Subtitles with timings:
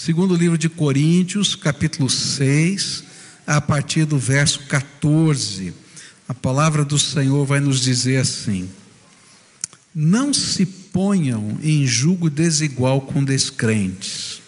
[0.00, 3.02] Segundo livro de Coríntios, capítulo 6,
[3.44, 5.74] a partir do verso 14.
[6.28, 8.70] A palavra do Senhor vai nos dizer assim:
[9.92, 14.40] Não se ponham em julgo desigual com descrentes.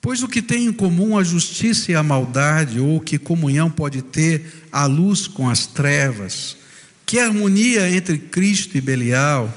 [0.00, 4.00] Pois o que tem em comum a justiça e a maldade, ou que comunhão pode
[4.00, 6.56] ter a luz com as trevas?
[7.04, 9.52] Que harmonia entre Cristo e Belial?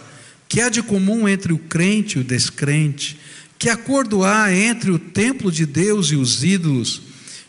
[0.49, 3.19] Que há de comum entre o crente e o descrente?
[3.61, 6.99] Que acordo há entre o templo de Deus e os ídolos?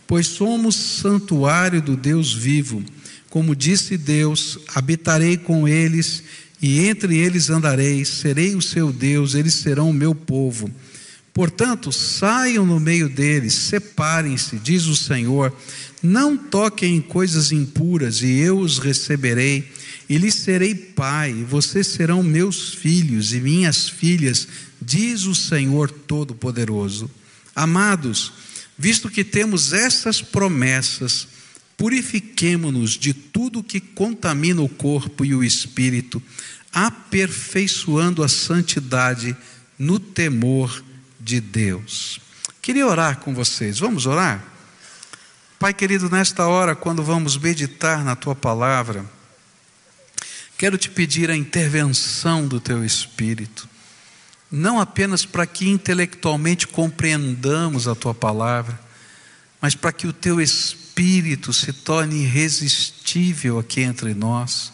[0.06, 2.84] Pois somos santuário do Deus vivo.
[3.30, 6.22] Como disse Deus: habitarei com eles
[6.60, 10.70] e entre eles andarei, serei o seu Deus, eles serão o meu povo.
[11.32, 15.50] Portanto, saiam no meio deles, separem-se, diz o Senhor,
[16.02, 19.66] não toquem em coisas impuras, e eu os receberei,
[20.12, 24.46] e lhes serei pai, e vocês serão meus filhos e minhas filhas,
[24.78, 27.10] diz o Senhor Todo-Poderoso.
[27.56, 28.30] Amados,
[28.76, 31.26] visto que temos essas promessas,
[31.78, 36.22] purifiquemo-nos de tudo que contamina o corpo e o espírito,
[36.70, 39.34] aperfeiçoando a santidade
[39.78, 40.84] no temor
[41.18, 42.20] de Deus.
[42.60, 44.44] Queria orar com vocês, vamos orar?
[45.58, 49.06] Pai querido, nesta hora, quando vamos meditar na tua palavra,
[50.62, 53.68] quero te pedir a intervenção do teu Espírito
[54.48, 58.78] não apenas para que intelectualmente compreendamos a tua palavra,
[59.60, 64.72] mas para que o teu espírito se torne irresistível aqui entre nós,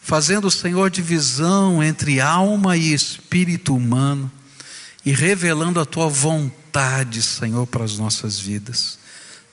[0.00, 4.28] fazendo, Senhor, divisão entre alma e espírito humano
[5.04, 8.98] e revelando a tua vontade, Senhor, para as nossas vidas.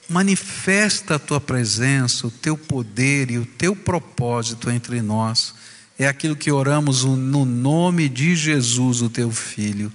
[0.10, 5.54] Manifesta a tua presença, o teu poder e o teu propósito entre nós
[6.00, 9.92] é aquilo que oramos no nome de Jesus, o teu filho.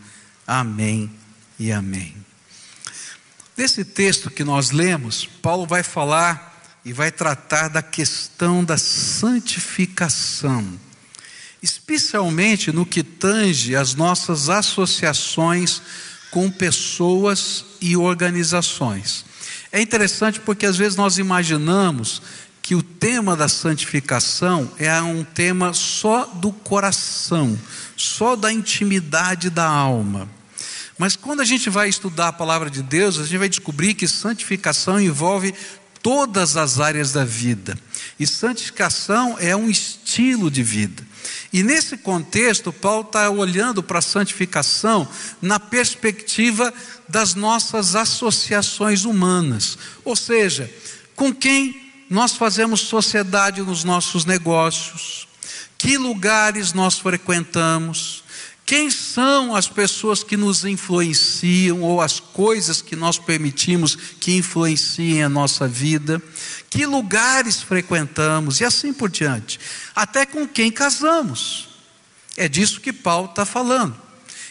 [0.46, 1.10] Amém
[1.58, 2.14] e amém.
[3.56, 6.52] Nesse texto que nós lemos, Paulo vai falar
[6.84, 10.78] e vai tratar da questão da santificação,
[11.62, 15.80] especialmente no que tange as nossas associações
[16.30, 19.24] com pessoas e organizações.
[19.74, 22.22] É interessante porque às vezes nós imaginamos
[22.62, 27.58] que o tema da santificação é um tema só do coração,
[27.96, 30.30] só da intimidade da alma.
[30.96, 34.06] Mas quando a gente vai estudar a palavra de Deus, a gente vai descobrir que
[34.06, 35.52] santificação envolve
[36.00, 37.76] todas as áreas da vida.
[38.16, 41.02] E santificação é um estilo de vida.
[41.52, 45.08] E nesse contexto, Paulo está olhando para a santificação
[45.40, 46.72] na perspectiva
[47.08, 49.78] das nossas associações humanas.
[50.04, 50.72] Ou seja,
[51.14, 55.28] com quem nós fazemos sociedade nos nossos negócios,
[55.78, 58.23] que lugares nós frequentamos,
[58.66, 65.22] quem são as pessoas que nos influenciam ou as coisas que nós permitimos que influenciem
[65.22, 66.22] a nossa vida,
[66.70, 69.60] que lugares frequentamos e assim por diante,
[69.94, 71.68] até com quem casamos.
[72.36, 73.94] É disso que Paulo está falando.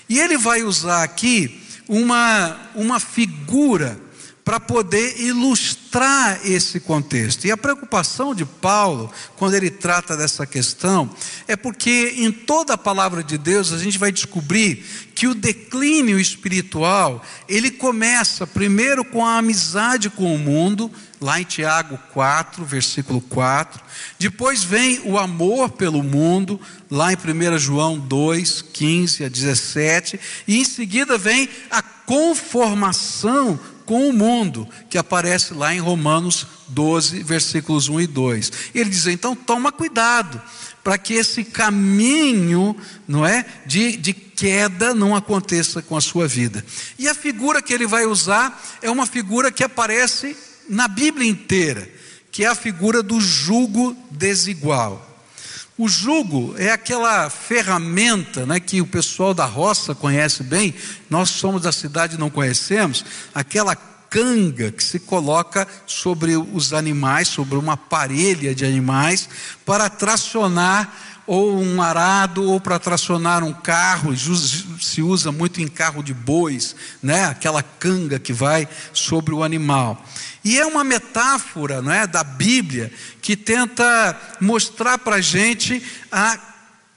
[0.08, 4.00] E ele vai usar aqui uma, uma figura
[4.44, 7.46] para poder ilustrar esse contexto.
[7.46, 11.10] E a preocupação de Paulo, quando ele trata dessa questão,
[11.48, 14.84] é porque em toda a palavra de Deus a gente vai descobrir
[15.16, 21.46] que o declínio espiritual, ele começa primeiro com a amizade com o mundo, lá em
[21.46, 23.82] Tiago 4, versículo 4.
[24.20, 26.60] Depois vem o amor pelo mundo,
[26.92, 30.20] lá em 1 João 2, 15 a 17.
[30.48, 37.24] E em seguida vem a conformação com o mundo, que aparece lá em Romanos 12,
[37.24, 38.52] versículos 1 e 2.
[38.74, 40.42] Ele diz: então toma cuidado,
[40.84, 42.76] para que esse caminho,
[43.08, 46.66] não é, de, de queda não aconteça com a sua vida.
[47.00, 50.36] E a figura que ele vai usar é uma figura que aparece
[50.70, 51.90] na Bíblia inteira,
[52.32, 55.13] que é a figura do jugo desigual.
[55.78, 60.74] O jugo é aquela ferramenta né, que o pessoal da roça conhece bem,
[61.10, 63.04] nós somos da cidade e não conhecemos,
[63.34, 69.28] aquela canga que se coloca sobre os animais, sobre uma parelha de animais,
[69.66, 74.14] para tracionar ou um arado ou para tracionar um carro,
[74.82, 77.26] se usa muito em carro de bois, né?
[77.26, 80.04] aquela canga que vai sobre o animal.
[80.44, 82.92] E é uma metáfora não é, da Bíblia
[83.22, 85.82] que tenta mostrar para a gente
[86.12, 86.38] a,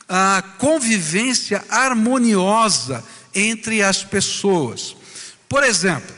[0.08, 4.96] a convivência harmoniosa entre as pessoas.
[5.48, 6.14] Por exemplo,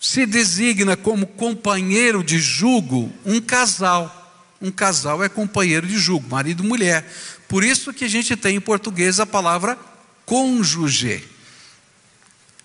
[0.00, 4.23] se designa como companheiro de jugo um casal
[4.60, 7.10] um casal é companheiro de jugo, marido e mulher.
[7.48, 9.78] Por isso que a gente tem em português a palavra
[10.24, 11.22] cônjuge,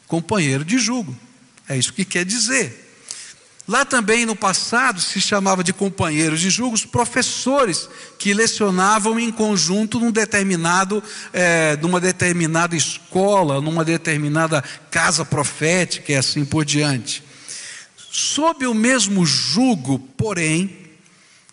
[0.07, 1.15] companheiro de jugo.
[1.68, 2.88] É isso que quer dizer.
[3.69, 7.88] Lá também no passado se chamava de companheiros de julgos professores
[8.18, 16.15] que lecionavam em conjunto num determinado, é, numa determinada escola, numa determinada casa profética e
[16.15, 17.24] assim por diante.
[18.12, 20.79] Sob o mesmo jugo, porém,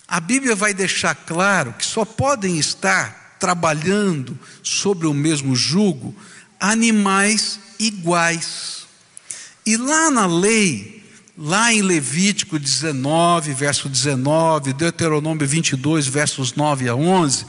[0.08, 6.14] a Bíblia vai deixar claro que só podem estar trabalhando sobre o mesmo jugo
[6.60, 8.86] animais iguais.
[9.64, 10.96] E lá na lei,
[11.38, 17.44] Lá em Levítico 19, verso 19, Deuteronômio 22, versos 9 a 11,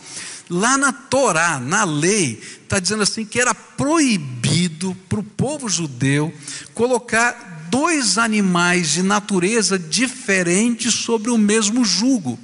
[0.49, 6.33] lá na Torá, na lei, está dizendo assim que era proibido para o povo judeu
[6.73, 12.37] colocar dois animais de natureza diferente sobre o mesmo jugo.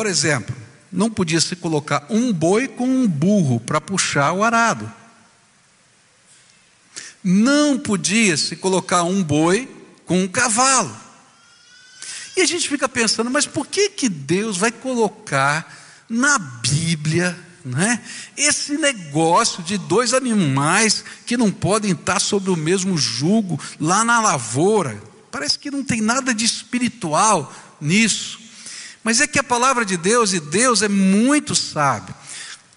[0.00, 0.56] Por exemplo,
[0.90, 4.90] não podia se colocar um boi com um burro para puxar o arado.
[7.22, 9.68] Não podia se colocar um boi
[10.06, 10.96] com um cavalo.
[12.34, 15.70] E a gente fica pensando, mas por que, que Deus vai colocar
[16.08, 18.02] na Bíblia né,
[18.34, 24.18] esse negócio de dois animais que não podem estar sobre o mesmo jugo lá na
[24.18, 24.98] lavoura?
[25.30, 28.39] Parece que não tem nada de espiritual nisso.
[29.02, 32.14] Mas é que a palavra de Deus, e Deus é muito sábio,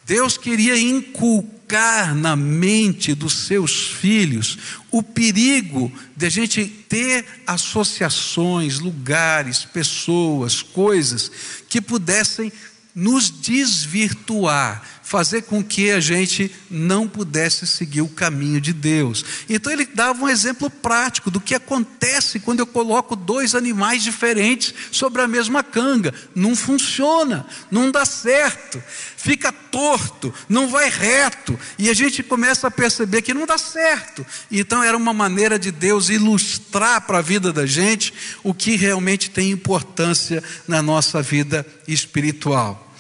[0.06, 4.58] Deus queria inculcar na mente dos seus filhos
[4.92, 11.31] o perigo de a gente ter associações, lugares, pessoas, coisas
[11.70, 12.52] que pudessem
[12.94, 19.24] nos desvirtuar, fazer com que a gente não pudesse seguir o caminho de Deus.
[19.48, 24.74] Então ele dava um exemplo prático do que acontece quando eu coloco dois animais diferentes
[24.92, 26.12] sobre a mesma canga.
[26.33, 28.81] Não funciona, não dá certo,
[29.15, 34.25] fica torto, não vai reto, e a gente começa a perceber que não dá certo.
[34.50, 38.12] Então era uma maneira de Deus ilustrar para a vida da gente
[38.44, 42.92] o que realmente tem importância na nossa vida espiritual.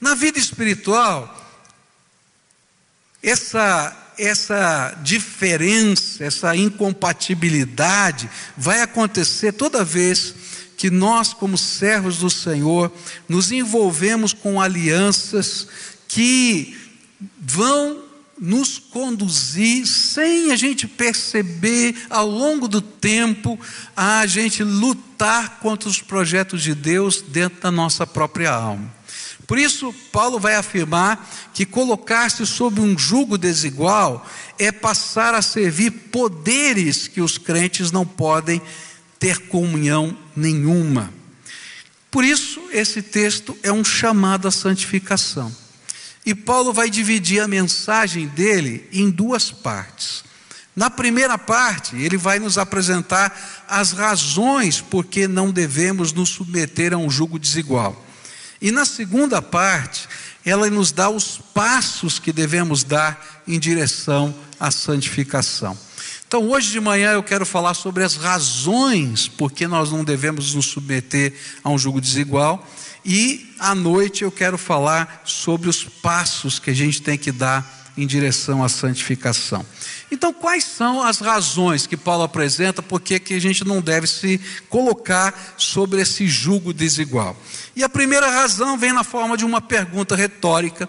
[0.00, 1.36] Na vida espiritual,
[3.22, 10.34] essa, essa diferença, essa incompatibilidade vai acontecer toda vez
[10.76, 12.90] que nós, como servos do Senhor,
[13.28, 15.68] nos envolvemos com alianças
[16.08, 16.74] que
[17.38, 18.04] vão
[18.40, 23.60] nos conduzir, sem a gente perceber, ao longo do tempo,
[23.94, 28.99] a gente lutar contra os projetos de Deus dentro da nossa própria alma.
[29.50, 34.24] Por isso, Paulo vai afirmar que colocar-se sob um jugo desigual
[34.56, 38.62] é passar a servir poderes que os crentes não podem
[39.18, 41.12] ter comunhão nenhuma.
[42.12, 45.52] Por isso, esse texto é um chamado à santificação.
[46.24, 50.22] E Paulo vai dividir a mensagem dele em duas partes.
[50.76, 56.94] Na primeira parte, ele vai nos apresentar as razões por que não devemos nos submeter
[56.94, 58.06] a um jugo desigual.
[58.60, 60.08] E na segunda parte,
[60.44, 65.76] ela nos dá os passos que devemos dar em direção à santificação.
[66.26, 70.54] Então, hoje de manhã eu quero falar sobre as razões por que nós não devemos
[70.54, 71.34] nos submeter
[71.64, 72.64] a um jugo desigual.
[73.04, 77.92] E à noite eu quero falar sobre os passos que a gente tem que dar
[77.96, 79.64] em direção à santificação.
[80.10, 84.40] Então, quais são as razões que Paulo apresenta por que a gente não deve se
[84.68, 87.36] colocar sobre esse jugo desigual?
[87.76, 90.88] E a primeira razão vem na forma de uma pergunta retórica,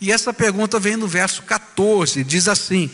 [0.00, 2.88] e essa pergunta vem no verso 14, diz assim: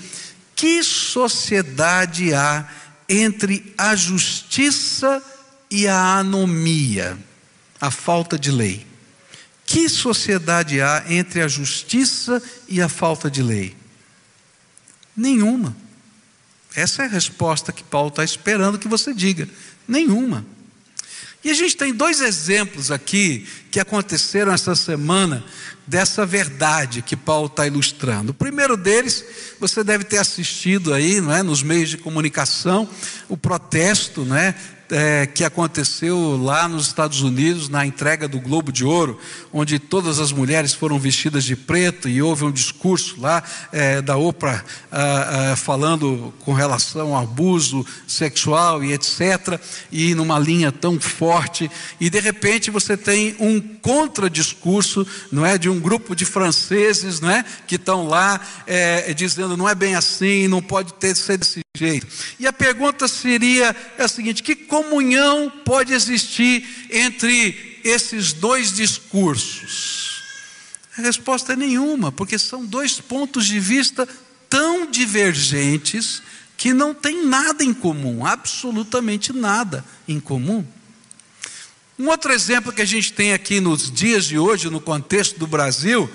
[0.55, 2.67] Que sociedade há
[3.09, 5.23] entre a justiça
[5.71, 7.19] e a anomia,
[7.81, 8.87] a falta de lei?
[9.67, 13.76] Que sociedade há entre a justiça e a falta de lei?
[15.17, 15.77] Nenhuma.
[16.75, 19.49] Essa é a resposta que Paulo está esperando que você diga.
[19.89, 20.45] Nenhuma.
[21.43, 25.45] E a gente tem dois exemplos aqui que aconteceram essa semana
[25.87, 28.33] dessa verdade que Paulo está ilustrando.
[28.33, 29.25] O primeiro deles,
[29.61, 32.89] você deve ter assistido aí, não é, nos meios de comunicação,
[33.29, 34.57] o protesto, não é,
[34.91, 39.19] é, que aconteceu lá nos Estados Unidos, na entrega do Globo de Ouro,
[39.53, 44.17] onde todas as mulheres foram vestidas de preto e houve um discurso lá é, da
[44.17, 51.01] Oprah ah, ah, falando com relação ao abuso sexual e etc., e numa linha tão
[51.01, 57.21] forte, e de repente você tem um contradiscurso, não é, de um grupo de franceses,
[57.21, 61.39] não é, que estão lá é, dizendo não é bem assim, não pode ter ser
[61.39, 62.07] desse jeito.
[62.41, 70.23] E a pergunta seria é a seguinte: que comunhão pode existir entre esses dois discursos?
[70.99, 74.09] A resposta é nenhuma, porque são dois pontos de vista
[74.49, 76.23] tão divergentes,
[76.57, 80.65] que não têm nada em comum, absolutamente nada em comum.
[81.99, 85.47] Um outro exemplo que a gente tem aqui nos dias de hoje, no contexto do
[85.47, 86.11] Brasil,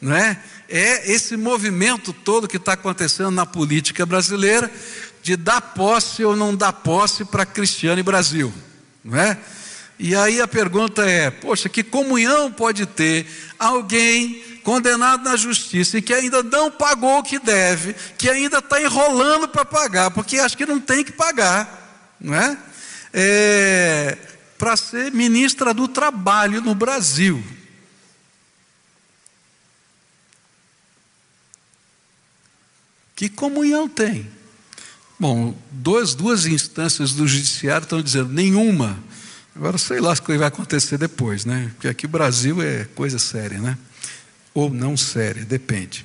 [0.00, 0.38] não é?
[0.68, 4.70] é esse movimento todo que está acontecendo na política brasileira
[5.26, 8.54] de dar posse ou não dar posse para Cristiano e Brasil,
[9.02, 9.36] não é?
[9.98, 13.26] E aí a pergunta é: poxa, que comunhão pode ter
[13.58, 18.80] alguém condenado na justiça e que ainda não pagou o que deve, que ainda está
[18.80, 22.56] enrolando para pagar, porque acho que não tem que pagar, não é?
[23.12, 24.18] é
[24.56, 27.42] para ser ministra do trabalho no Brasil.
[33.16, 34.35] Que comunhão tem?
[35.18, 38.98] Bom, duas, duas instâncias do judiciário estão dizendo nenhuma.
[39.54, 41.70] Agora sei lá o que vai acontecer depois, né?
[41.74, 43.78] Porque aqui o Brasil é coisa séria, né?
[44.52, 46.04] Ou não séria, depende.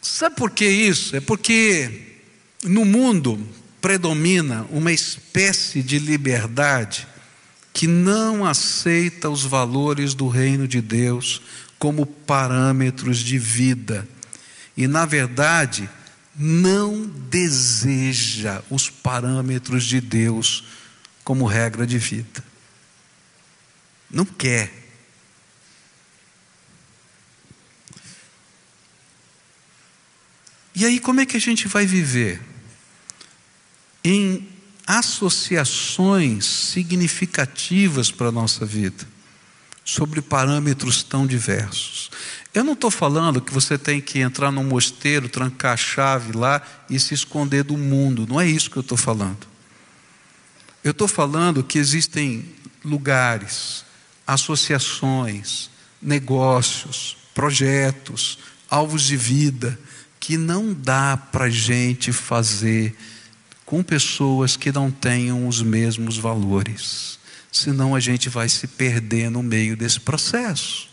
[0.00, 1.14] Sabe por que isso?
[1.14, 2.18] É porque
[2.64, 3.38] no mundo
[3.82, 7.06] predomina uma espécie de liberdade
[7.74, 11.42] que não aceita os valores do reino de Deus
[11.78, 14.08] como parâmetros de vida
[14.74, 15.88] e, na verdade,
[16.42, 20.64] não deseja os parâmetros de Deus
[21.22, 22.42] como regra de vida.
[24.10, 24.72] Não quer.
[30.74, 32.40] E aí, como é que a gente vai viver?
[34.02, 34.48] Em
[34.86, 39.06] associações significativas para a nossa vida,
[39.84, 42.10] sobre parâmetros tão diversos.
[42.52, 46.60] Eu não estou falando que você tem que entrar num mosteiro, trancar a chave lá
[46.88, 49.46] e se esconder do mundo, não é isso que eu estou falando.
[50.82, 52.44] Eu estou falando que existem
[52.84, 53.84] lugares,
[54.26, 55.70] associações,
[56.02, 58.38] negócios, projetos,
[58.68, 59.78] alvos de vida,
[60.18, 62.96] que não dá para gente fazer
[63.64, 67.20] com pessoas que não tenham os mesmos valores,
[67.52, 70.89] senão a gente vai se perder no meio desse processo.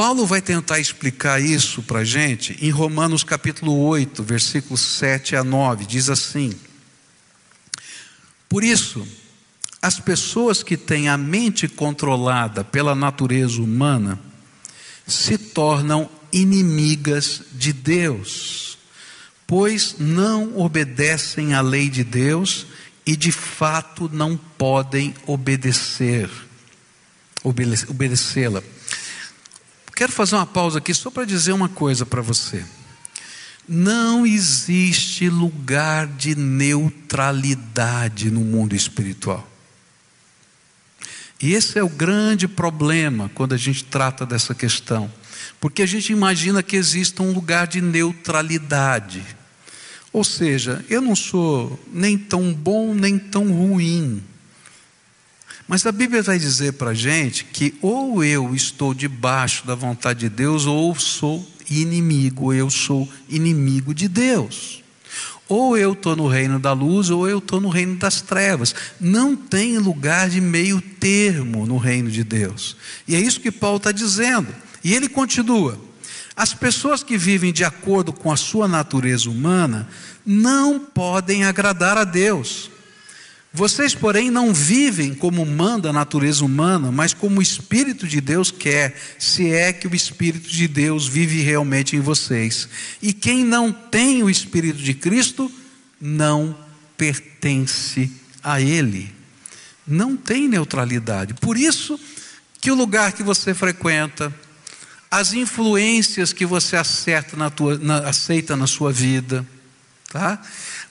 [0.00, 5.44] Paulo vai tentar explicar isso para a gente em Romanos capítulo 8, versículos 7 a
[5.44, 6.54] 9, diz assim:
[8.48, 9.06] Por isso,
[9.82, 14.18] as pessoas que têm a mente controlada pela natureza humana
[15.06, 18.78] se tornam inimigas de Deus,
[19.46, 22.64] pois não obedecem à lei de Deus
[23.04, 26.30] e de fato não podem obedecer,
[27.44, 28.62] obedecê-la.
[29.94, 32.64] Quero fazer uma pausa aqui só para dizer uma coisa para você.
[33.68, 39.46] Não existe lugar de neutralidade no mundo espiritual.
[41.40, 45.10] E esse é o grande problema quando a gente trata dessa questão.
[45.60, 49.24] Porque a gente imagina que exista um lugar de neutralidade.
[50.12, 54.22] Ou seja, eu não sou nem tão bom nem tão ruim.
[55.70, 60.18] Mas a Bíblia vai dizer para a gente que ou eu estou debaixo da vontade
[60.18, 64.82] de Deus, ou sou inimigo, ou eu sou inimigo de Deus.
[65.48, 68.74] Ou eu estou no reino da luz, ou eu estou no reino das trevas.
[69.00, 72.76] Não tem lugar de meio termo no reino de Deus.
[73.06, 74.48] E é isso que Paulo está dizendo.
[74.82, 75.80] E ele continua:
[76.34, 79.88] as pessoas que vivem de acordo com a sua natureza humana
[80.26, 82.69] não podem agradar a Deus.
[83.52, 88.52] Vocês, porém, não vivem como manda a natureza humana, mas como o Espírito de Deus
[88.52, 92.68] quer, se é que o Espírito de Deus vive realmente em vocês.
[93.02, 95.50] E quem não tem o Espírito de Cristo,
[96.00, 96.56] não
[96.96, 98.10] pertence
[98.42, 99.12] a Ele.
[99.84, 101.34] Não tem neutralidade.
[101.34, 101.98] Por isso
[102.60, 104.32] que o lugar que você frequenta,
[105.10, 109.44] as influências que você acerta na tua, na, aceita na sua vida,
[110.12, 110.40] tá?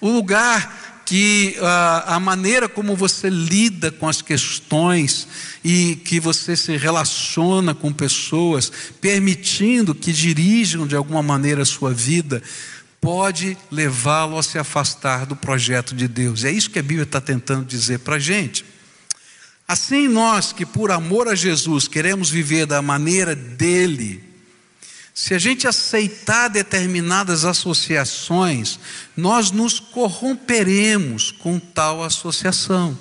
[0.01, 5.28] o lugar que a, a maneira como você lida com as questões
[5.63, 11.92] e que você se relaciona com pessoas, permitindo que dirijam de alguma maneira a sua
[11.92, 12.44] vida,
[13.01, 16.44] pode levá-lo a se afastar do projeto de Deus.
[16.44, 18.63] É isso que a Bíblia está tentando dizer para a gente.
[19.68, 24.24] Assim, nós que por amor a Jesus queremos viver da maneira dele,
[25.21, 28.79] se a gente aceitar determinadas associações,
[29.17, 32.97] nós nos corromperemos com tal associação.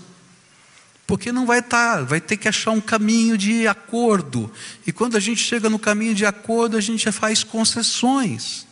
[1.07, 4.53] Porque não vai estar, tá, vai ter que achar um caminho de acordo.
[4.85, 8.67] E quando a gente chega no caminho de acordo, a gente faz concessões.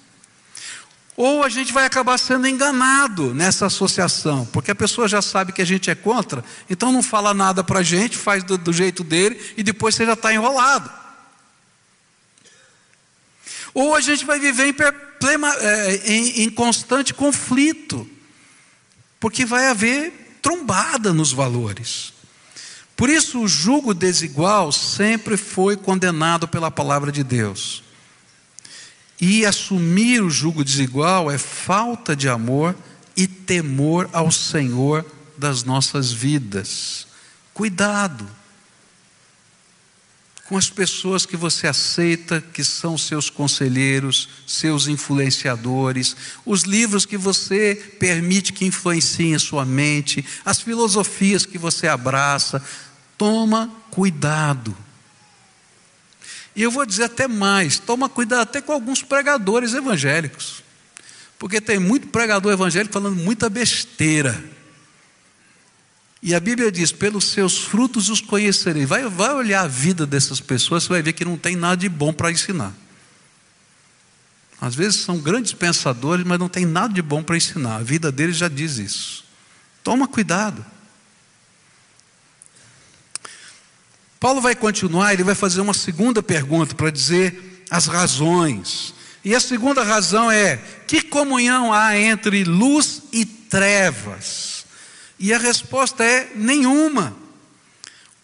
[1.17, 5.63] Ou a gente vai acabar sendo enganado nessa associação, porque a pessoa já sabe que
[5.63, 9.05] a gente é contra, então não fala nada para a gente, faz do, do jeito
[9.05, 11.06] dele e depois você já está enrolado.
[13.77, 14.75] Ou a gente vai viver em,
[15.61, 18.09] é, em, em constante conflito,
[19.21, 22.15] porque vai haver trombada nos valores.
[22.97, 27.83] Por isso, o jugo desigual sempre foi condenado pela palavra de Deus.
[29.21, 32.75] E assumir o jugo desigual é falta de amor
[33.15, 35.05] e temor ao Senhor
[35.37, 37.07] das nossas vidas.
[37.53, 38.27] Cuidado
[40.49, 47.17] com as pessoas que você aceita, que são seus conselheiros, seus influenciadores, os livros que
[47.17, 52.63] você permite que influenciem a sua mente, as filosofias que você abraça.
[53.19, 54.77] Toma cuidado.
[56.55, 60.63] E eu vou dizer até mais: toma cuidado até com alguns pregadores evangélicos.
[61.39, 64.56] Porque tem muito pregador evangélico falando muita besteira.
[66.23, 68.87] E a Bíblia diz: pelos seus frutos os conhecerei.
[68.87, 71.89] Vai, vai olhar a vida dessas pessoas, você vai ver que não tem nada de
[71.89, 72.75] bom para ensinar.
[74.61, 77.77] Às vezes são grandes pensadores, mas não tem nada de bom para ensinar.
[77.77, 79.25] A vida deles já diz isso.
[79.85, 80.65] Toma cuidado.
[84.19, 88.95] Paulo vai continuar, ele vai fazer uma segunda pergunta para dizer as razões.
[89.23, 90.57] E a segunda razão é:
[90.87, 94.56] que comunhão há entre luz e trevas?
[95.19, 97.17] E a resposta é nenhuma.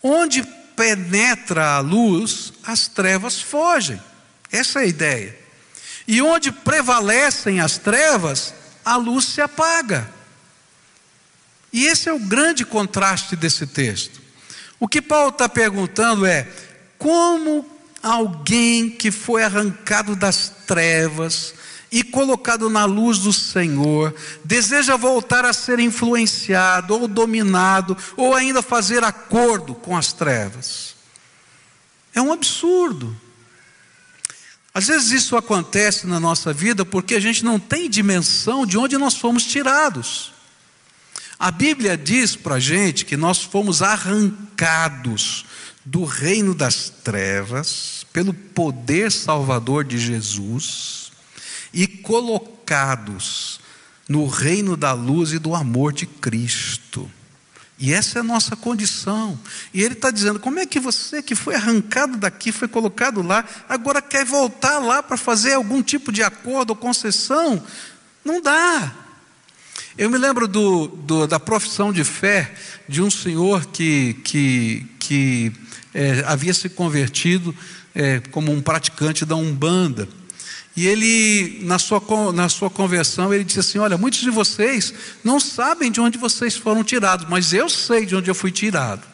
[0.02, 0.42] Onde
[0.76, 4.00] penetra a luz, as trevas fogem.
[4.50, 5.38] Essa é a ideia.
[6.06, 8.52] E onde prevalecem as trevas,
[8.84, 10.12] a luz se apaga.
[11.72, 14.20] E esse é o grande contraste desse texto.
[14.78, 16.46] O que Paulo está perguntando é:
[16.98, 17.64] como
[18.02, 21.54] alguém que foi arrancado das trevas,
[21.92, 28.62] e colocado na luz do Senhor, deseja voltar a ser influenciado ou dominado, ou ainda
[28.62, 30.96] fazer acordo com as trevas.
[32.14, 33.14] É um absurdo.
[34.72, 38.96] Às vezes isso acontece na nossa vida porque a gente não tem dimensão de onde
[38.96, 40.32] nós fomos tirados.
[41.38, 45.44] A Bíblia diz para a gente que nós fomos arrancados
[45.84, 51.01] do reino das trevas pelo poder salvador de Jesus
[51.72, 53.60] e colocados
[54.08, 57.10] no reino da luz e do amor de Cristo.
[57.78, 59.38] E essa é a nossa condição.
[59.74, 63.44] E ele está dizendo: como é que você, que foi arrancado daqui, foi colocado lá,
[63.68, 67.60] agora quer voltar lá para fazer algum tipo de acordo ou concessão?
[68.24, 68.92] Não dá.
[69.98, 72.54] Eu me lembro do, do, da profissão de fé
[72.88, 75.52] de um senhor que, que, que
[75.92, 77.54] é, havia se convertido
[77.94, 80.08] é, como um praticante da Umbanda.
[80.74, 85.38] E ele, na sua, na sua conversão, ele disse assim: Olha, muitos de vocês não
[85.38, 89.06] sabem de onde vocês foram tirados, mas eu sei de onde eu fui tirado.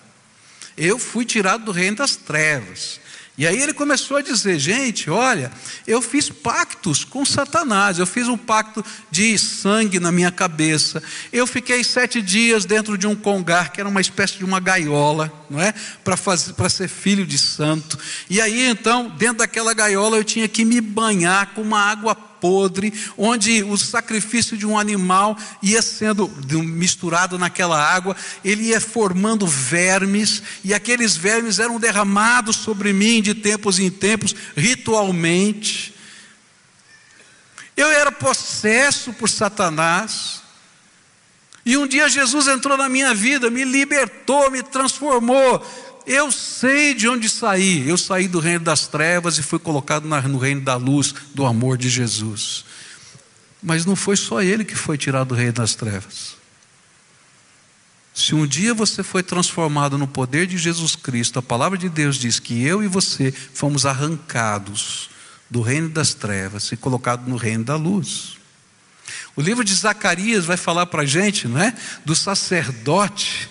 [0.76, 3.00] Eu fui tirado do reino das trevas.
[3.38, 5.52] E aí ele começou a dizer: gente, olha,
[5.86, 11.00] eu fiz pactos com Satanás, eu fiz um pacto de sangue na minha cabeça.
[11.32, 15.32] Eu fiquei sete dias dentro de um congar, que era uma espécie de uma gaiola,
[15.48, 15.72] não é?
[16.02, 17.96] Para ser filho de santo.
[18.28, 22.92] E aí então, dentro daquela gaiola, eu tinha que me banhar com uma água podre,
[23.16, 26.28] onde o sacrifício de um animal ia sendo
[26.62, 33.34] misturado naquela água, ele ia formando vermes, e aqueles vermes eram derramados sobre mim de
[33.34, 35.94] tempos em tempos, ritualmente.
[37.76, 40.42] Eu era possesso por Satanás.
[41.64, 45.64] E um dia Jesus entrou na minha vida, me libertou, me transformou.
[46.08, 47.86] Eu sei de onde saí.
[47.86, 51.76] Eu saí do reino das trevas e fui colocado no reino da luz, do amor
[51.76, 52.64] de Jesus.
[53.62, 56.38] Mas não foi só ele que foi tirado do reino das trevas.
[58.14, 62.16] Se um dia você foi transformado no poder de Jesus Cristo, a palavra de Deus
[62.16, 65.10] diz que eu e você fomos arrancados
[65.50, 68.38] do reino das trevas e colocados no reino da luz.
[69.36, 71.74] O livro de Zacarias vai falar para a gente, não é?
[72.04, 73.50] Do sacerdote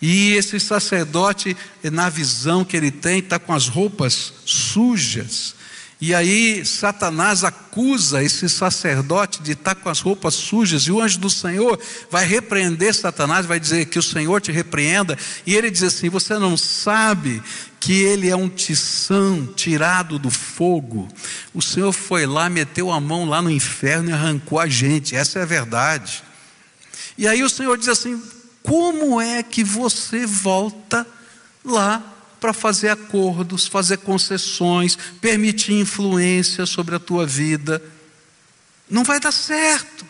[0.00, 5.54] e esse sacerdote, na visão que ele tem, está com as roupas sujas.
[6.00, 11.00] E aí Satanás acusa esse sacerdote de estar tá com as roupas sujas, e o
[11.00, 11.80] anjo do Senhor
[12.10, 16.38] vai repreender Satanás, vai dizer que o Senhor te repreenda, e ele diz assim: Você
[16.38, 17.42] não sabe
[17.80, 21.08] que ele é um tição tirado do fogo.
[21.54, 25.38] O Senhor foi lá, meteu a mão lá no inferno e arrancou a gente, essa
[25.38, 26.22] é a verdade.
[27.16, 28.20] E aí o Senhor diz assim:
[28.64, 31.06] como é que você volta
[31.62, 32.02] lá
[32.40, 37.82] para fazer acordos, fazer concessões, permitir influência sobre a tua vida?
[38.88, 40.06] Não vai dar certo.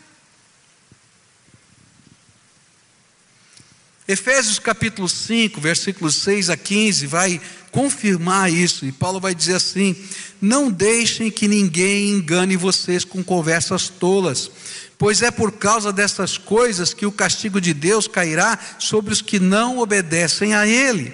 [4.07, 7.40] Efésios capítulo 5, versículos 6 a 15, vai
[7.73, 8.87] confirmar isso.
[8.87, 9.97] E Paulo vai dizer assim:
[10.40, 14.51] não deixem que ninguém engane vocês com conversas tolas,
[14.98, 19.38] pois é por causa dessas coisas que o castigo de Deus cairá sobre os que
[19.38, 21.12] não obedecem a Ele.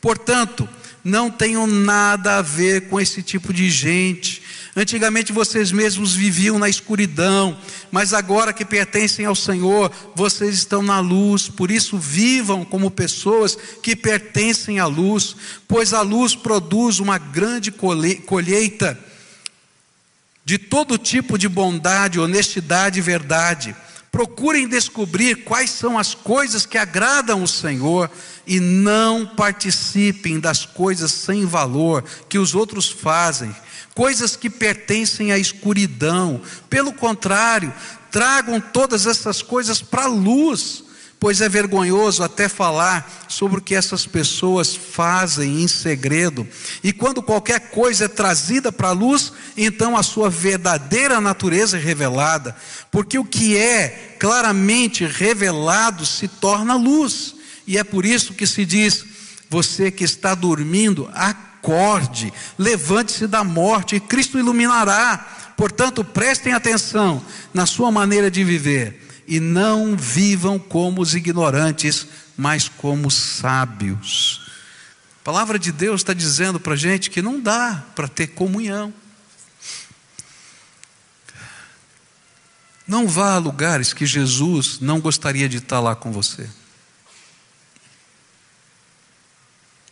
[0.00, 0.68] Portanto,
[1.04, 4.42] não tenham nada a ver com esse tipo de gente.
[4.74, 7.58] Antigamente vocês mesmos viviam na escuridão,
[7.90, 11.48] mas agora que pertencem ao Senhor, vocês estão na luz.
[11.48, 15.36] Por isso, vivam como pessoas que pertencem à luz,
[15.68, 18.98] pois a luz produz uma grande colheita
[20.52, 23.74] de todo tipo de bondade, honestidade e verdade.
[24.10, 28.10] Procurem descobrir quais são as coisas que agradam o Senhor
[28.46, 33.56] e não participem das coisas sem valor que os outros fazem,
[33.94, 36.42] coisas que pertencem à escuridão.
[36.68, 37.72] Pelo contrário,
[38.10, 40.84] tragam todas essas coisas para a luz
[41.22, 46.44] pois é vergonhoso até falar sobre o que essas pessoas fazem em segredo.
[46.82, 51.80] E quando qualquer coisa é trazida para a luz, então a sua verdadeira natureza é
[51.80, 52.56] revelada,
[52.90, 57.36] porque o que é claramente revelado se torna luz.
[57.68, 59.04] E é por isso que se diz:
[59.48, 65.54] você que está dormindo, acorde, levante-se da morte e Cristo iluminará.
[65.56, 72.06] Portanto, prestem atenção na sua maneira de viver e não vivam como os ignorantes,
[72.36, 74.42] mas como sábios.
[75.20, 78.92] A palavra de Deus está dizendo para a gente que não dá para ter comunhão.
[82.86, 86.48] Não vá a lugares que Jesus não gostaria de estar lá com você.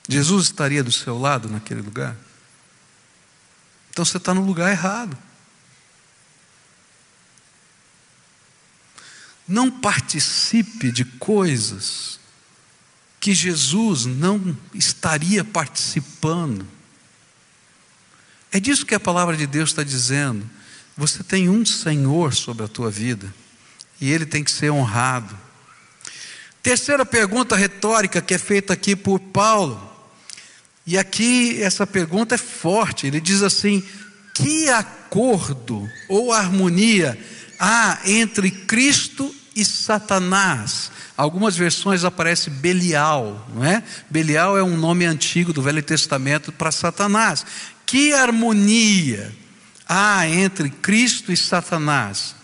[0.09, 2.17] Jesus estaria do seu lado naquele lugar?
[3.91, 5.17] Então você está no lugar errado.
[9.51, 12.21] Não participe de coisas
[13.19, 16.65] que Jesus não estaria participando.
[18.53, 20.49] É disso que a palavra de Deus está dizendo.
[20.97, 23.35] Você tem um Senhor sobre a tua vida
[24.01, 25.37] e ele tem que ser honrado.
[26.63, 29.91] Terceira pergunta retórica que é feita aqui por Paulo.
[30.87, 33.09] E aqui essa pergunta é forte.
[33.09, 33.83] Ele diz assim:
[34.33, 37.19] que acordo ou harmonia
[37.59, 40.91] há entre Cristo e Satanás.
[41.17, 43.83] Algumas versões aparece Belial, não é?
[44.09, 47.45] Belial é um nome antigo do Velho Testamento para Satanás.
[47.85, 49.35] Que harmonia
[49.89, 52.35] há entre Cristo e Satanás?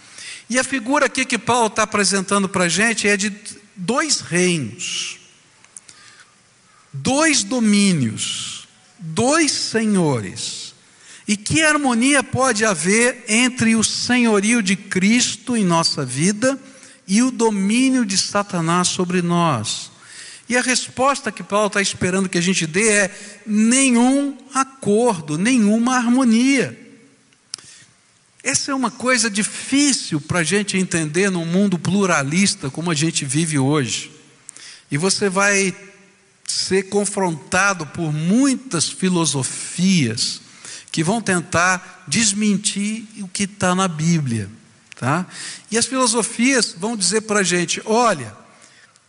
[0.49, 3.33] E a figura aqui que Paulo está apresentando para a gente é de
[3.75, 5.19] dois reinos,
[6.93, 10.75] dois domínios, dois senhores.
[11.29, 16.57] E que harmonia pode haver entre o senhorio de Cristo em nossa vida
[17.07, 19.91] e o domínio de Satanás sobre nós.
[20.49, 25.97] E a resposta que Paulo está esperando que a gente dê é nenhum acordo, nenhuma
[25.97, 26.79] harmonia.
[28.43, 33.25] Essa é uma coisa difícil para a gente entender num mundo pluralista como a gente
[33.25, 34.13] vive hoje.
[34.89, 35.75] E você vai
[36.47, 40.41] ser confrontado por muitas filosofias
[40.93, 44.49] que vão tentar desmentir o que está na Bíblia.
[44.97, 45.27] Tá?
[45.71, 48.35] E as filosofias vão dizer para a gente: olha,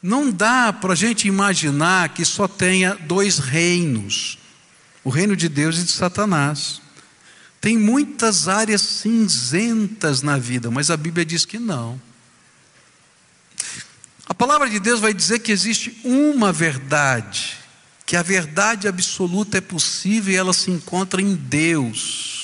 [0.03, 4.37] não dá para a gente imaginar que só tenha dois reinos,
[5.03, 6.81] o reino de Deus e de Satanás.
[7.59, 11.99] Tem muitas áreas cinzentas na vida, mas a Bíblia diz que não.
[14.27, 17.57] A palavra de Deus vai dizer que existe uma verdade,
[18.05, 22.36] que a verdade absoluta é possível e ela se encontra em Deus.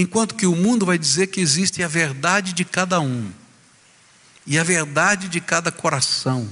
[0.00, 3.32] Enquanto que o mundo vai dizer que existe a verdade de cada um
[4.46, 6.48] e a verdade de cada coração.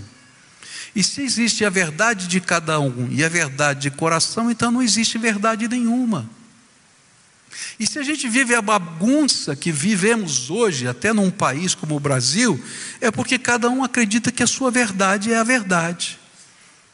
[0.96, 4.82] E se existe a verdade de cada um e a verdade de coração, então não
[4.82, 6.28] existe verdade nenhuma.
[7.78, 12.00] E se a gente vive a bagunça que vivemos hoje, até num país como o
[12.00, 12.60] Brasil,
[13.00, 16.18] é porque cada um acredita que a sua verdade é a verdade.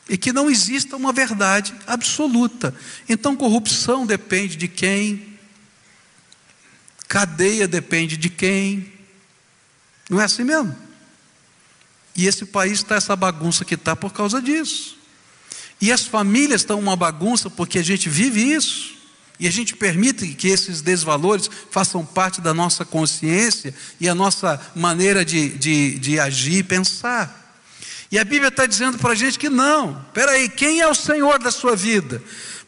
[0.06, 2.74] E que não exista uma verdade absoluta.
[3.08, 5.31] Então, corrupção depende de quem
[7.08, 8.92] Cadeia depende de quem?
[10.08, 10.76] Não é assim mesmo?
[12.14, 14.98] E esse país está essa bagunça que está por causa disso.
[15.80, 18.94] E as famílias estão uma bagunça porque a gente vive isso.
[19.40, 24.60] E a gente permite que esses desvalores façam parte da nossa consciência e a nossa
[24.74, 27.42] maneira de, de, de agir e pensar.
[28.10, 30.00] E a Bíblia está dizendo para a gente que não.
[30.08, 32.22] Espera aí, quem é o Senhor da sua vida?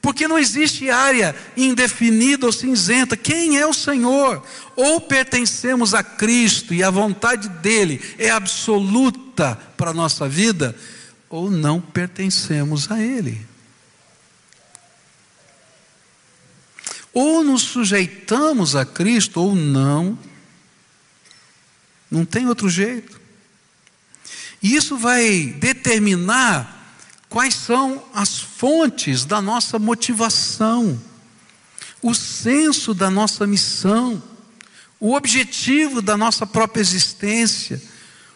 [0.04, 3.16] Porque não existe área indefinida ou cinzenta.
[3.16, 4.46] Quem é o Senhor?
[4.76, 10.76] Ou pertencemos a Cristo e a vontade dele é absoluta para a nossa vida,
[11.30, 13.40] ou não pertencemos a Ele.
[17.10, 20.18] Ou nos sujeitamos a Cristo ou não.
[22.10, 23.18] Não tem outro jeito.
[24.62, 26.83] E isso vai determinar
[27.34, 31.02] quais são as fontes da nossa motivação,
[32.00, 34.22] o senso da nossa missão,
[35.00, 37.82] o objetivo da nossa própria existência,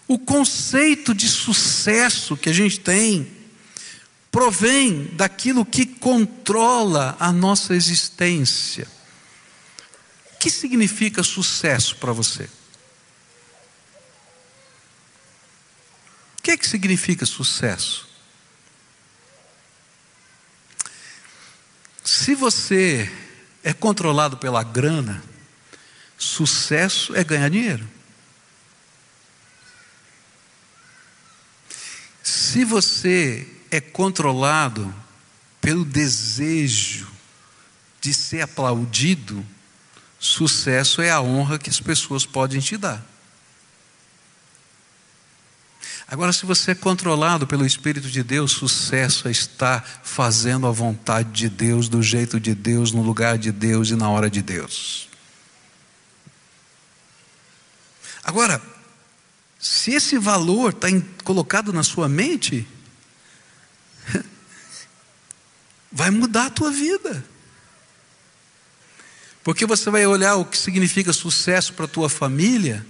[0.08, 3.30] o conceito de sucesso que a gente tem
[4.32, 8.88] provém daquilo que controla a nossa existência.
[10.34, 12.50] O que significa sucesso para você?
[16.36, 18.07] O que, é que significa sucesso?
[22.10, 23.12] Se você
[23.62, 25.22] é controlado pela grana,
[26.16, 27.86] sucesso é ganhar dinheiro.
[32.22, 34.92] Se você é controlado
[35.60, 37.06] pelo desejo
[38.00, 39.44] de ser aplaudido,
[40.18, 43.04] sucesso é a honra que as pessoas podem te dar.
[46.10, 51.30] Agora, se você é controlado pelo Espírito de Deus, sucesso é estar fazendo a vontade
[51.32, 55.06] de Deus, do jeito de Deus, no lugar de Deus e na hora de Deus.
[58.24, 58.60] Agora,
[59.58, 60.88] se esse valor está
[61.24, 62.66] colocado na sua mente,
[65.92, 67.22] vai mudar a tua vida.
[69.44, 72.86] Porque você vai olhar o que significa sucesso para a tua família,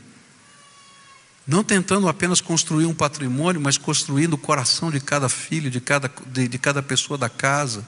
[1.49, 6.13] não tentando apenas construir um patrimônio, mas construindo o coração de cada filho, de cada,
[6.27, 7.83] de, de cada pessoa da casa,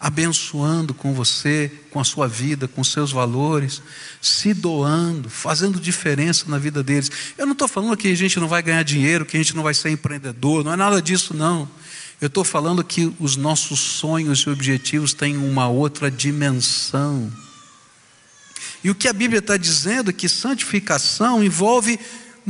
[0.00, 3.80] abençoando com você, com a sua vida, com seus valores,
[4.20, 7.12] se doando, fazendo diferença na vida deles.
[7.38, 9.62] Eu não estou falando que a gente não vai ganhar dinheiro, que a gente não
[9.62, 11.70] vai ser empreendedor, não é nada disso, não.
[12.20, 17.30] Eu estou falando que os nossos sonhos e objetivos têm uma outra dimensão.
[18.82, 22.00] E o que a Bíblia está dizendo é que santificação envolve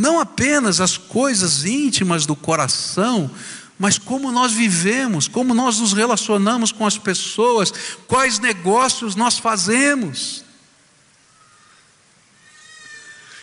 [0.00, 3.30] não apenas as coisas íntimas do coração,
[3.78, 7.70] mas como nós vivemos, como nós nos relacionamos com as pessoas,
[8.06, 10.42] quais negócios nós fazemos.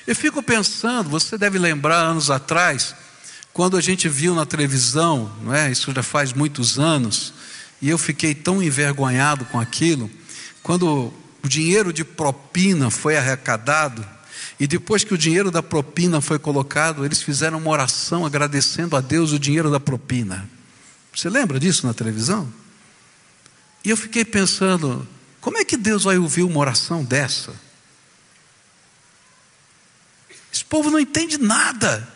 [0.08, 2.96] Eu fico pensando, você deve lembrar anos atrás,
[3.54, 5.72] quando a gente viu na televisão, não é?
[5.72, 7.36] isso já faz muitos anos,
[7.80, 10.10] e eu fiquei tão envergonhado com aquilo,
[10.64, 14.17] quando o dinheiro de propina foi arrecadado,
[14.60, 19.02] e depois que o dinheiro da propina foi colocado, eles fizeram uma oração agradecendo a
[19.02, 20.50] Deus o dinheiro da propina.
[21.14, 22.52] Você lembra disso na televisão?
[23.84, 25.08] E eu fiquei pensando,
[25.40, 27.54] como é que Deus vai ouvir uma oração dessa?
[30.52, 32.08] Esse povo não entende nada.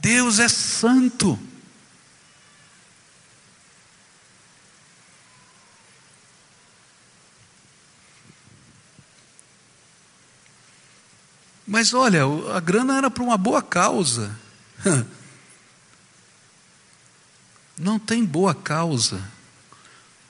[0.00, 1.38] Deus é santo.
[11.72, 12.20] Mas olha,
[12.54, 14.38] a grana era para uma boa causa.
[17.78, 19.26] Não tem boa causa.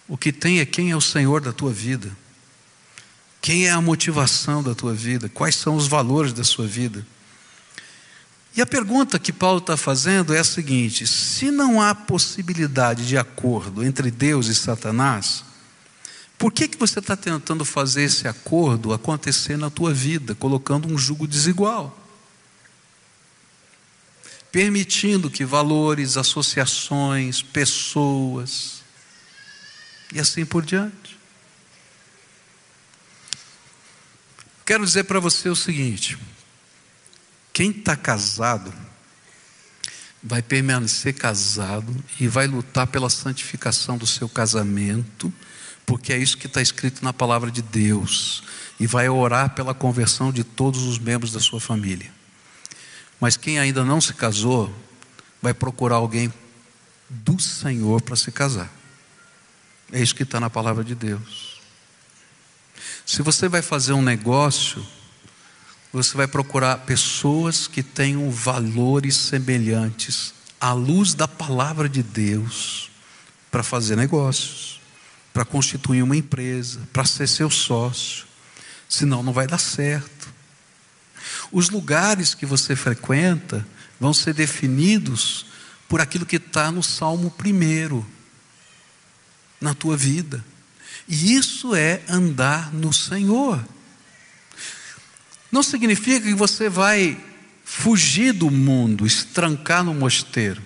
[0.07, 2.17] O que tem é quem é o Senhor da tua vida.
[3.41, 5.29] Quem é a motivação da tua vida?
[5.29, 7.05] Quais são os valores da sua vida?
[8.55, 13.19] E a pergunta que Paulo está fazendo é a seguinte: se não há possibilidade de
[13.19, 15.43] acordo entre Deus e Satanás,
[16.43, 20.99] por que, que você está tentando fazer esse acordo acontecer na tua vida, colocando um
[20.99, 21.97] jugo desigual?
[24.51, 28.83] Permitindo que valores, associações, pessoas,
[30.13, 31.17] e assim por diante.
[34.67, 36.19] Quero dizer para você o seguinte:
[37.53, 38.75] quem está casado
[40.21, 45.33] vai permanecer casado e vai lutar pela santificação do seu casamento,
[45.87, 48.43] porque é isso que está escrito na palavra de Deus,
[48.79, 52.11] e vai orar pela conversão de todos os membros da sua família.
[53.21, 54.75] Mas quem ainda não se casou,
[55.41, 56.33] vai procurar alguém
[57.09, 58.71] do Senhor para se casar.
[59.93, 61.61] É isso que está na palavra de Deus.
[63.05, 64.85] Se você vai fazer um negócio,
[65.93, 72.91] você vai procurar pessoas que tenham valores semelhantes à luz da palavra de Deus
[73.51, 74.81] para fazer negócios,
[75.33, 78.27] para constituir uma empresa, para ser seu sócio.
[78.89, 80.33] Senão não vai dar certo.
[81.51, 83.67] Os lugares que você frequenta
[83.99, 85.47] vão ser definidos
[85.89, 88.07] por aquilo que está no Salmo primeiro
[89.61, 90.45] na tua vida.
[91.09, 93.65] E isso é andar no Senhor
[95.53, 97.23] não significa que você vai
[97.63, 100.63] fugir do mundo, estrancar no mosteiro.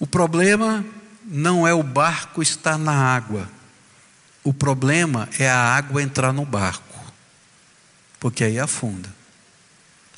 [0.00, 0.84] O problema
[1.24, 3.50] não é o barco estar na água.
[4.42, 7.12] O problema é a água entrar no barco,
[8.20, 9.12] porque aí afunda.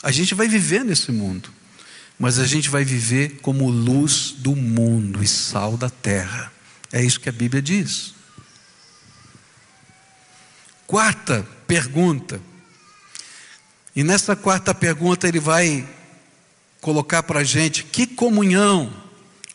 [0.03, 1.51] A gente vai viver nesse mundo,
[2.19, 6.53] mas a gente vai viver como luz do mundo e sal da terra.
[6.92, 8.14] É isso que a Bíblia diz.
[10.87, 12.40] Quarta pergunta.
[13.95, 15.88] E nessa quarta pergunta ele vai
[16.81, 18.92] colocar para a gente que comunhão,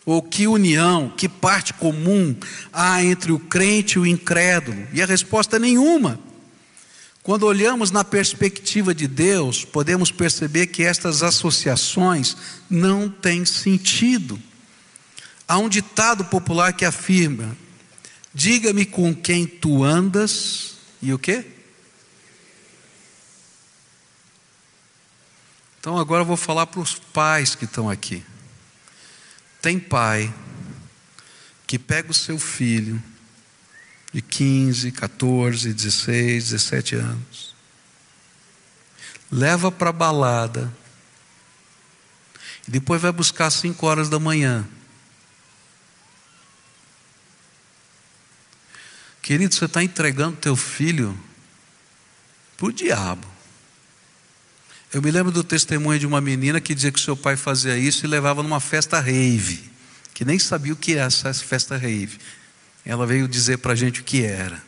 [0.05, 2.35] ou que união, que parte comum
[2.73, 4.87] há entre o crente e o incrédulo?
[4.91, 6.19] E a resposta é nenhuma.
[7.23, 12.35] Quando olhamos na perspectiva de Deus, podemos perceber que estas associações
[12.67, 14.41] não têm sentido.
[15.47, 17.55] Há um ditado popular que afirma:
[18.33, 21.45] Diga-me com quem tu andas e o quê?
[25.79, 28.23] Então agora eu vou falar para os pais que estão aqui.
[29.61, 30.33] Tem pai
[31.67, 33.01] que pega o seu filho
[34.11, 37.55] de 15, 14, 16, 17 anos,
[39.31, 40.73] leva para a balada,
[42.67, 44.67] e depois vai buscar às 5 horas da manhã.
[49.21, 51.17] Querido, você está entregando teu filho
[52.57, 53.30] para o diabo.
[54.93, 58.05] Eu me lembro do testemunho de uma menina que dizia que seu pai fazia isso
[58.05, 59.71] e levava numa festa rave,
[60.13, 62.19] que nem sabia o que era essa festa rave.
[62.85, 64.61] Ela veio dizer para a gente o que era.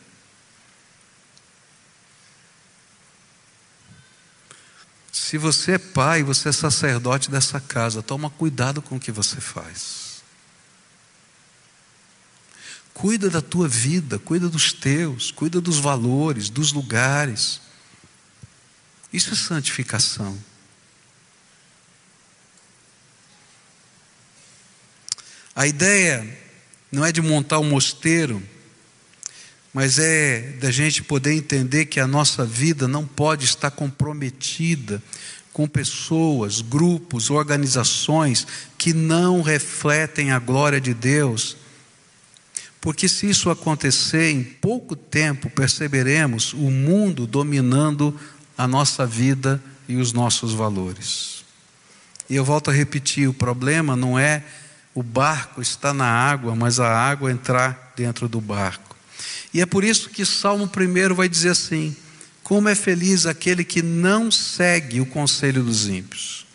[5.12, 9.40] Se você é pai, você é sacerdote dessa casa, toma cuidado com o que você
[9.40, 10.22] faz.
[12.94, 17.60] Cuida da tua vida, cuida dos teus, cuida dos valores, dos lugares.
[19.14, 20.36] Isso é santificação.
[25.54, 26.26] A ideia
[26.90, 28.42] não é de montar um mosteiro,
[29.72, 35.00] mas é da gente poder entender que a nossa vida não pode estar comprometida
[35.52, 38.44] com pessoas, grupos, organizações
[38.76, 41.56] que não refletem a glória de Deus.
[42.80, 48.18] Porque se isso acontecer, em pouco tempo perceberemos o mundo dominando
[48.56, 51.44] a nossa vida e os nossos valores.
[52.28, 54.44] E eu volto a repetir: o problema não é
[54.94, 58.96] o barco estar na água, mas a água entrar dentro do barco.
[59.52, 61.96] E é por isso que Salmo 1 vai dizer assim:
[62.42, 66.46] Como é feliz aquele que não segue o conselho dos ímpios,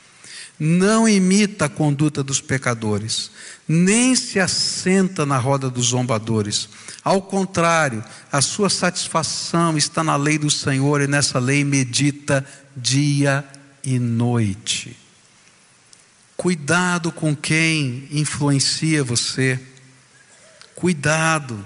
[0.60, 3.32] não imita a conduta dos pecadores,
[3.68, 6.70] nem se assenta na roda dos zombadores
[7.04, 12.46] ao contrário, a sua satisfação está na lei do Senhor e nessa lei medita
[12.76, 13.44] dia
[13.84, 14.98] e noite.
[16.36, 19.60] Cuidado com quem influencia você.
[20.76, 21.66] Cuidado.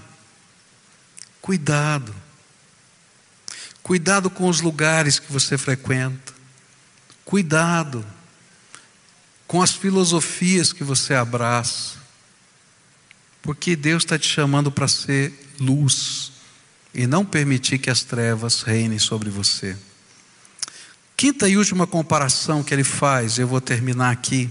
[1.42, 2.16] Cuidado.
[3.82, 6.34] Cuidado com os lugares que você frequenta.
[7.26, 8.06] Cuidado
[9.54, 12.00] com as filosofias que você abraça.
[13.40, 16.32] Porque Deus está te chamando para ser luz
[16.92, 19.78] e não permitir que as trevas reinem sobre você.
[21.16, 24.50] Quinta e última comparação que ele faz, eu vou terminar aqui.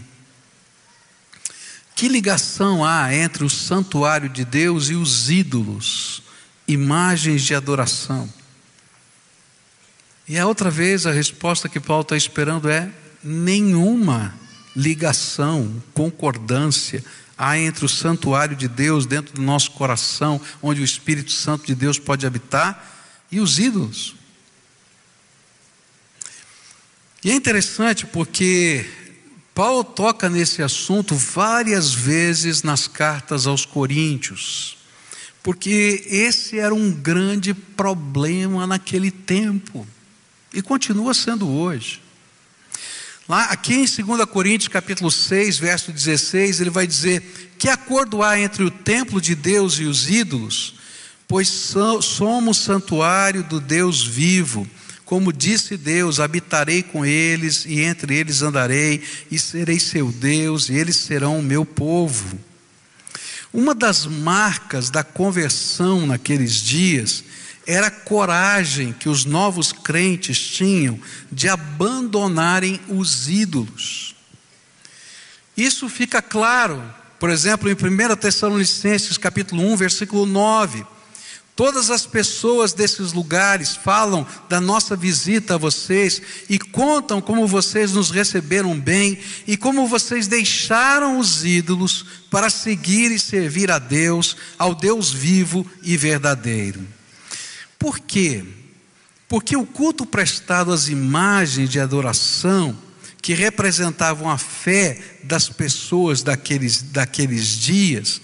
[1.97, 6.23] Que ligação há entre o santuário de Deus e os ídolos,
[6.69, 8.33] imagens de adoração?
[10.29, 12.88] E a outra vez a resposta que Paulo está esperando é
[13.21, 14.41] nenhuma
[14.74, 17.04] ligação, concordância
[17.37, 21.74] há entre o santuário de Deus dentro do nosso coração, onde o Espírito Santo de
[21.74, 22.90] Deus pode habitar,
[23.30, 24.14] e os ídolos.
[27.24, 28.85] E é interessante porque
[29.54, 34.76] Paulo toca nesse assunto várias vezes nas cartas aos Coríntios,
[35.42, 39.87] porque esse era um grande problema naquele tempo
[40.52, 42.00] e continua sendo hoje.
[43.28, 47.22] Lá, aqui em 2 Coríntios capítulo 6, verso 16, ele vai dizer:
[47.56, 50.75] Que acordo há entre o templo de Deus e os ídolos?
[51.29, 54.68] Pois somos santuário do Deus vivo.
[55.04, 60.75] Como disse Deus: habitarei com eles, e entre eles andarei, e serei seu Deus, e
[60.75, 62.38] eles serão o meu povo.
[63.52, 67.23] Uma das marcas da conversão naqueles dias
[67.67, 70.98] era a coragem que os novos crentes tinham
[71.31, 74.15] de abandonarem os ídolos.
[75.56, 76.83] Isso fica claro,
[77.21, 80.85] por exemplo, em 1 Tessalonicenses capítulo 1, versículo 9.
[81.54, 87.92] Todas as pessoas desses lugares falam da nossa visita a vocês e contam como vocês
[87.92, 94.35] nos receberam bem e como vocês deixaram os ídolos para seguir e servir a Deus,
[94.58, 96.83] ao Deus vivo e verdadeiro.
[97.83, 98.44] Por quê?
[99.28, 102.78] Porque o culto prestado às imagens de adoração,
[103.20, 108.20] que representavam a fé das pessoas daqueles, daqueles dias,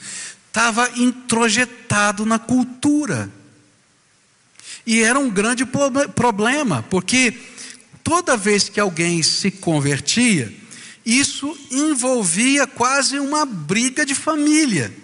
[0.46, 3.28] estava introjetado na cultura.
[4.86, 5.66] E era um grande
[6.14, 7.36] problema, porque
[8.04, 10.54] toda vez que alguém se convertia,
[11.04, 14.94] isso envolvia quase uma briga de família.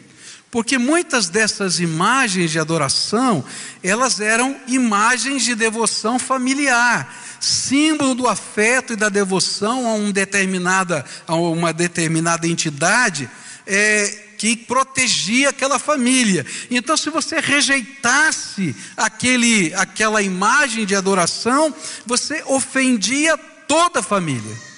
[0.55, 3.45] Porque muitas dessas imagens de adoração,
[3.83, 11.05] elas eram imagens de devoção familiar, símbolo do afeto e da devoção a, um determinada,
[11.27, 13.29] a uma determinada entidade,
[13.67, 14.07] é,
[14.39, 16.47] que protegia aquela família.
[16.71, 21.75] Então, se você rejeitasse aquele, aquela imagem de adoração,
[22.07, 23.37] você ofendia
[23.67, 24.74] toda a família.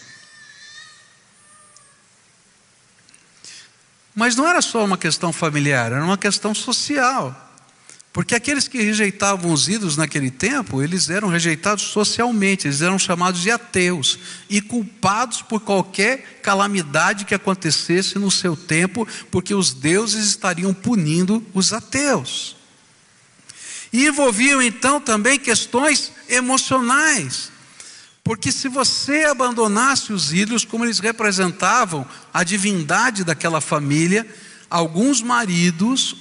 [4.16, 7.42] Mas não era só uma questão familiar, era uma questão social.
[8.14, 13.42] Porque aqueles que rejeitavam os ídolos naquele tempo, eles eram rejeitados socialmente, eles eram chamados
[13.42, 20.24] de ateus e culpados por qualquer calamidade que acontecesse no seu tempo, porque os deuses
[20.28, 22.56] estariam punindo os ateus.
[23.92, 27.52] E envolviam então também questões emocionais.
[28.26, 32.04] Porque se você abandonasse os ídolos, como eles representavam
[32.34, 34.26] a divindade daquela família,
[34.68, 36.16] alguns maridos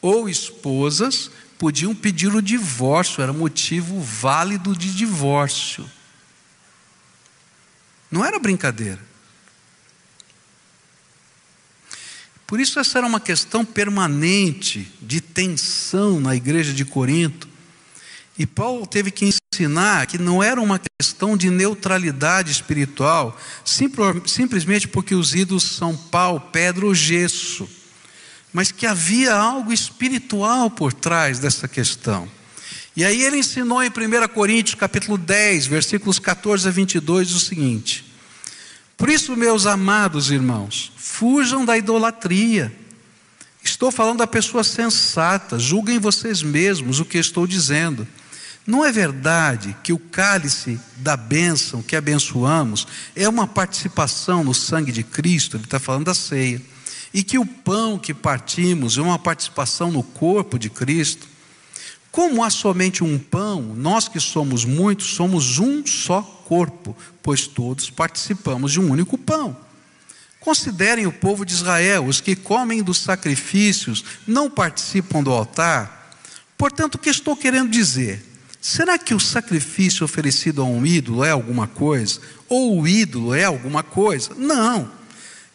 [0.00, 5.84] ou esposas podiam pedir o divórcio, era motivo válido de divórcio.
[8.10, 9.06] Não era brincadeira.
[12.46, 17.46] Por isso, essa era uma questão permanente de tensão na igreja de Corinto.
[18.38, 23.36] E Paulo teve que ensinar que não era uma questão de neutralidade espiritual,
[24.26, 27.68] simplesmente porque os ídolos são pau, pedra ou gesso
[28.52, 32.28] mas que havia algo espiritual por trás dessa questão.
[32.96, 38.04] E aí ele ensinou em 1 Coríntios capítulo 10, versículos 14 a 22 o seguinte:
[38.96, 42.74] Por isso, meus amados irmãos, fujam da idolatria.
[43.62, 48.08] Estou falando da pessoa sensata, julguem vocês mesmos o que estou dizendo.
[48.66, 52.86] Não é verdade que o cálice da bênção que abençoamos
[53.16, 55.56] é uma participação no sangue de Cristo?
[55.56, 56.60] Ele está falando da ceia
[57.12, 61.26] e que o pão que partimos é uma participação no corpo de Cristo.
[62.12, 67.90] Como há somente um pão, nós que somos muitos somos um só corpo, pois todos
[67.90, 69.56] participamos de um único pão.
[70.40, 76.16] Considerem o povo de Israel, os que comem dos sacrifícios não participam do altar.
[76.56, 78.29] Portanto, o que estou querendo dizer?
[78.60, 82.20] Será que o sacrifício oferecido a um ídolo é alguma coisa?
[82.48, 84.34] Ou o ídolo é alguma coisa?
[84.36, 84.90] Não.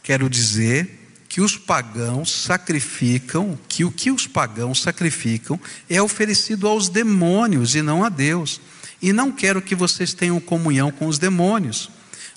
[0.02, 6.90] Quero dizer que os pagãos sacrificam, que o que os pagãos sacrificam é oferecido aos
[6.90, 8.60] demônios e não a Deus.
[9.02, 11.92] E não quero que vocês tenham comunhão com os demônios.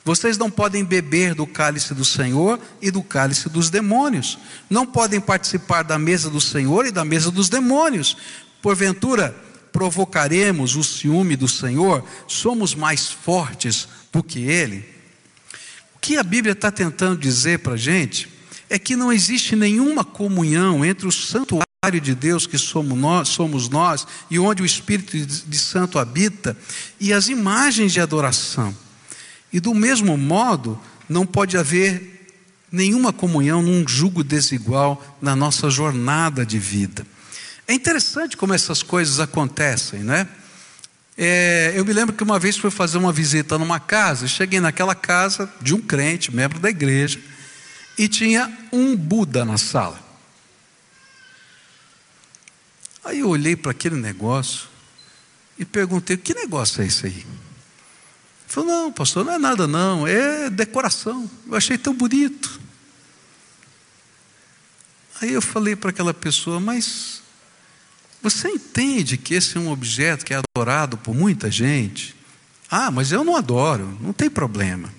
[0.04, 4.38] Vocês não podem beber do cálice do Senhor e do cálice dos demônios.
[4.68, 8.16] Não podem participar da mesa do Senhor e da mesa dos demônios.
[8.60, 9.34] Porventura,
[9.79, 12.05] provocaremos o ciúme do Senhor?
[12.26, 14.85] Somos mais fortes do que Ele?
[15.95, 18.29] O que a Bíblia está tentando dizer para a gente
[18.68, 23.68] é que não existe nenhuma comunhão entre o santuário de Deus que somos nós, somos
[23.68, 26.57] nós e onde o Espírito de Santo habita
[26.99, 28.76] e as imagens de adoração.
[29.53, 30.76] E do mesmo modo,
[31.09, 32.26] não pode haver
[32.70, 37.07] nenhuma comunhão num jugo desigual na nossa jornada de vida.
[37.68, 40.26] É interessante como essas coisas acontecem, né?
[41.18, 44.94] É, eu me lembro que uma vez fui fazer uma visita numa casa, cheguei naquela
[44.94, 47.20] casa de um crente, membro da igreja,
[47.98, 50.00] e tinha um Buda na sala.
[53.04, 54.66] Aí eu olhei para aquele negócio
[55.58, 57.12] e perguntei: que negócio é esse aí?
[57.12, 57.26] Ele
[58.46, 61.30] falou: não, pastor, não é nada, não, é decoração.
[61.46, 62.58] Eu achei tão bonito.
[65.20, 67.28] Aí eu falei para aquela pessoa: mas
[68.31, 72.14] você entende que esse é um objeto que é adorado por muita gente?
[72.70, 74.93] Ah, mas eu não adoro, não tem problema.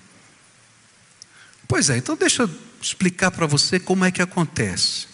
[1.68, 2.50] Pois é, então deixa eu
[2.82, 5.06] explicar para você como é que acontece.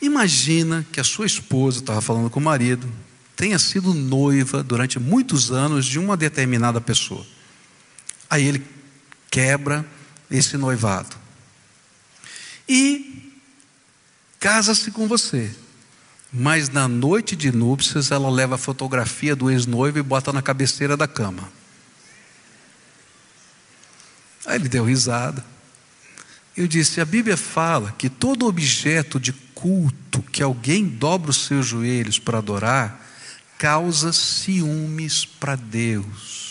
[0.00, 2.90] Imagina que a sua esposa, estava falando com o marido,
[3.36, 7.26] tenha sido noiva durante muitos anos de uma determinada pessoa.
[8.30, 8.64] Aí ele
[9.30, 9.84] quebra
[10.30, 11.16] esse noivado.
[12.68, 13.32] E
[14.40, 15.54] casa-se com você.
[16.32, 20.96] Mas na noite de núpcias ela leva a fotografia do ex-noivo e bota na cabeceira
[20.96, 21.48] da cama.
[24.44, 25.44] Aí ele deu risada.
[26.56, 31.66] Eu disse: a Bíblia fala que todo objeto de culto que alguém dobra os seus
[31.66, 33.04] joelhos para adorar
[33.58, 36.45] causa ciúmes para Deus.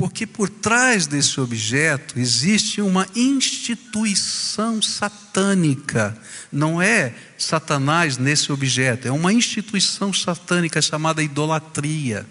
[0.00, 6.16] Porque por trás desse objeto existe uma instituição satânica.
[6.50, 12.26] Não é Satanás nesse objeto, é uma instituição satânica chamada idolatria.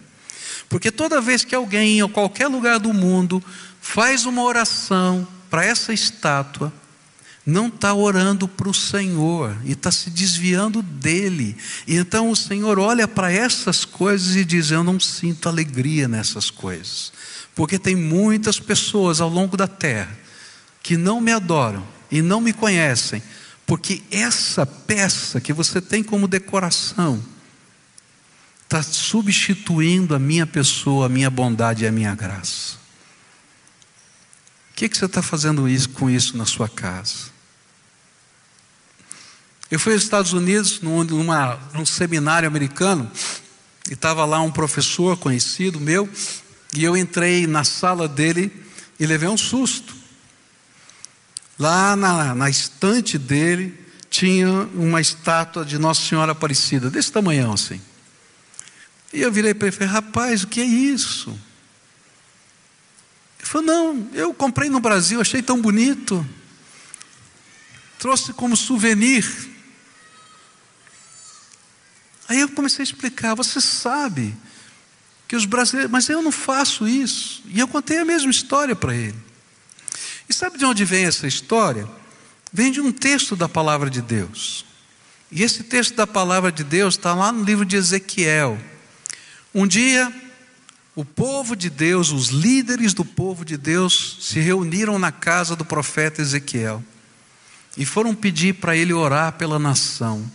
[0.67, 3.39] Porque toda vez que alguém em qualquer lugar do mundo
[3.79, 6.73] faz uma oração para essa estátua,
[7.45, 11.55] não está orando para o Senhor e está se desviando dele.
[11.87, 16.49] E então o Senhor olha para essas coisas e diz: Eu não sinto alegria nessas
[16.49, 17.11] coisas.
[17.55, 20.17] Porque tem muitas pessoas ao longo da terra
[20.81, 23.21] que não me adoram e não me conhecem,
[23.65, 27.23] porque essa peça que você tem como decoração
[28.63, 32.77] está substituindo a minha pessoa, a minha bondade e a minha graça.
[34.71, 37.29] O que, que você está fazendo isso, com isso na sua casa?
[39.69, 43.11] Eu fui aos Estados Unidos num, numa, num seminário americano
[43.89, 46.09] e estava lá um professor conhecido meu
[46.75, 48.51] e eu entrei na sala dele
[48.99, 49.95] e levei um susto.
[51.57, 53.77] Lá na, na estante dele
[54.09, 57.81] tinha uma estátua de Nossa Senhora Aparecida, desse tamanhão assim.
[59.11, 61.29] E eu virei para ele e falei, rapaz, o que é isso?
[63.39, 66.25] Ele falou, não, eu comprei no Brasil, achei tão bonito.
[67.97, 69.27] Trouxe como souvenir.
[72.27, 74.37] Aí eu comecei a explicar, você sabe
[75.29, 77.43] que os brasileiros, mas eu não faço isso.
[77.45, 79.15] E eu contei a mesma história para ele.
[80.27, 81.87] E sabe de onde vem essa história?
[82.51, 84.65] Vem de um texto da palavra de Deus.
[85.31, 88.59] E esse texto da palavra de Deus está lá no livro de Ezequiel.
[89.53, 90.11] Um dia,
[90.95, 95.63] o povo de Deus, os líderes do povo de Deus, se reuniram na casa do
[95.63, 96.83] profeta Ezequiel
[97.77, 100.27] e foram pedir para ele orar pela nação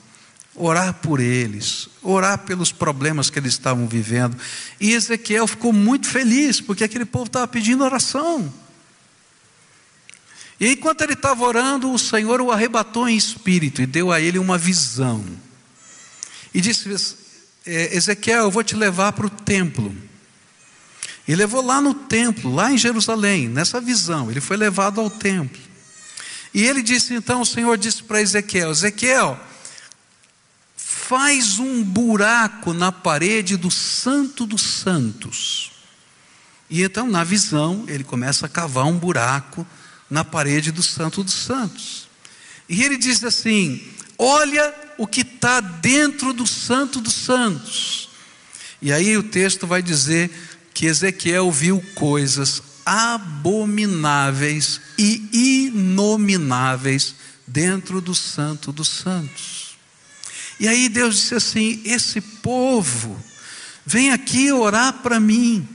[0.55, 4.37] orar por eles, orar pelos problemas que eles estavam vivendo.
[4.81, 8.53] E Ezequiel ficou muito feliz, porque aquele povo estava pedindo oração.
[10.61, 14.39] E enquanto ele estava orando, o Senhor o arrebatou em espírito e deu a ele
[14.39, 15.25] uma visão.
[16.53, 17.17] E disse:
[17.67, 19.95] é, Ezequiel, eu vou te levar para o templo.
[21.27, 24.31] E levou lá no templo, lá em Jerusalém, nessa visão.
[24.31, 25.61] Ele foi levado ao templo.
[26.53, 29.41] E ele disse: então, o Senhor disse para Ezequiel: Ezequiel,
[31.09, 35.71] faz um buraco na parede do Santo dos Santos.
[36.71, 39.67] E então, na visão, ele começa a cavar um buraco
[40.09, 42.09] na parede do Santo dos Santos.
[42.69, 43.83] E ele diz assim:
[44.19, 48.09] Olha o que está dentro do Santo dos Santos.
[48.81, 50.31] E aí o texto vai dizer
[50.73, 57.15] que Ezequiel viu coisas abomináveis e inomináveis
[57.47, 59.64] dentro do Santo dos Santos.
[60.59, 63.21] E aí Deus disse assim: Esse povo
[63.85, 65.69] vem aqui orar para mim,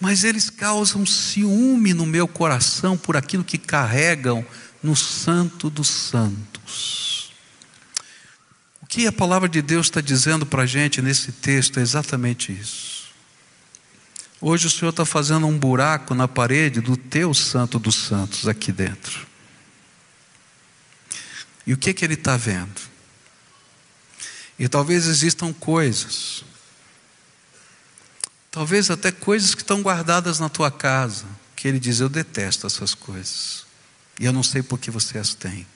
[0.00, 4.44] mas eles causam ciúme no meu coração por aquilo que carregam
[4.82, 7.32] no Santo dos Santos.
[8.82, 12.52] O que a palavra de Deus está dizendo para a gente nesse texto é exatamente
[12.52, 13.06] isso.
[14.40, 18.70] Hoje o Senhor está fazendo um buraco na parede do teu Santo dos Santos aqui
[18.70, 19.26] dentro.
[21.66, 22.95] E o que, que ele está vendo?
[24.58, 26.44] E talvez existam coisas,
[28.50, 32.94] talvez até coisas que estão guardadas na tua casa, que ele diz: Eu detesto essas
[32.94, 33.66] coisas,
[34.18, 35.66] e eu não sei por que você as tem.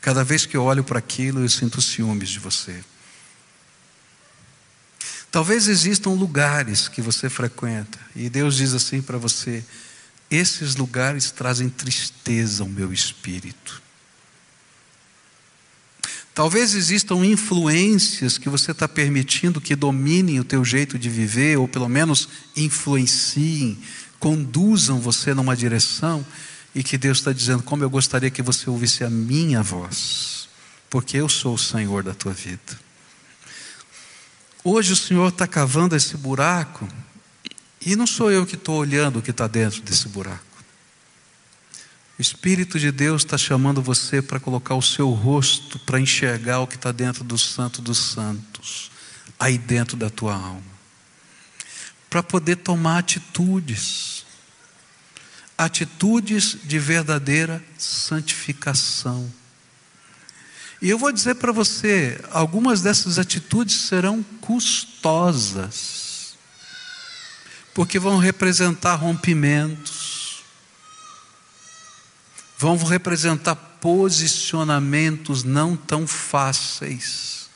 [0.00, 2.84] Cada vez que eu olho para aquilo, eu sinto ciúmes de você.
[5.30, 9.64] Talvez existam lugares que você frequenta, e Deus diz assim para você:
[10.30, 13.81] esses lugares trazem tristeza ao meu espírito.
[16.34, 21.68] Talvez existam influências que você está permitindo que dominem o teu jeito de viver, ou
[21.68, 23.78] pelo menos influenciem,
[24.18, 26.24] conduzam você numa direção,
[26.74, 30.48] e que Deus está dizendo: como eu gostaria que você ouvisse a minha voz,
[30.88, 32.80] porque eu sou o Senhor da tua vida.
[34.64, 36.88] Hoje o Senhor está cavando esse buraco,
[37.84, 40.51] e não sou eu que estou olhando o que está dentro desse buraco.
[42.22, 46.68] O Espírito de Deus está chamando você para colocar o seu rosto para enxergar o
[46.68, 48.92] que está dentro do Santo dos Santos,
[49.40, 50.62] aí dentro da tua alma,
[52.08, 54.24] para poder tomar atitudes,
[55.58, 59.28] atitudes de verdadeira santificação.
[60.80, 65.56] E eu vou dizer para você: algumas dessas atitudes serão custosas,
[67.74, 70.21] porque vão representar rompimentos,
[72.62, 77.50] vão representar posicionamentos não tão fáceis,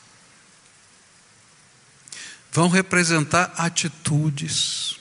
[2.50, 4.98] vão representar atitudes,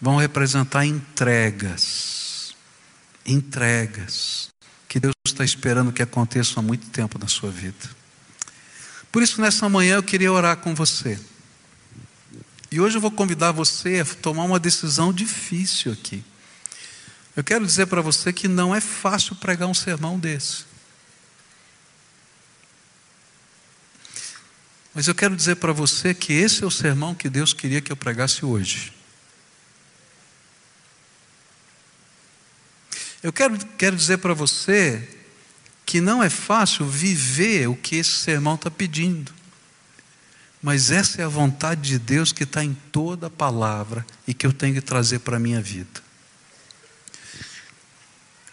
[0.00, 2.54] vão representar entregas,
[3.26, 4.52] entregas
[4.88, 7.90] que Deus está esperando que aconteçam há muito tempo na sua vida.
[9.10, 11.18] Por isso, nessa manhã eu queria orar com você.
[12.70, 16.22] E hoje eu vou convidar você a tomar uma decisão difícil aqui.
[17.40, 20.66] Eu quero dizer para você que não é fácil pregar um sermão desse.
[24.94, 27.90] Mas eu quero dizer para você que esse é o sermão que Deus queria que
[27.90, 28.92] eu pregasse hoje.
[33.22, 35.08] Eu quero, quero dizer para você
[35.86, 39.32] que não é fácil viver o que esse sermão está pedindo.
[40.62, 44.46] Mas essa é a vontade de Deus que está em toda a palavra e que
[44.46, 46.09] eu tenho que trazer para a minha vida.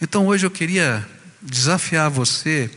[0.02, 1.08] Então hoje eu queria
[1.42, 2.70] desafiar você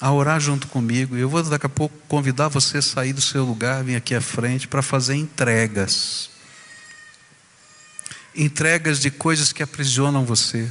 [0.00, 1.16] a orar junto comigo.
[1.16, 4.20] Eu vou daqui a pouco convidar você a sair do seu lugar, vir aqui à
[4.20, 6.30] frente para fazer entregas.
[8.34, 10.70] Entregas de coisas que aprisionam você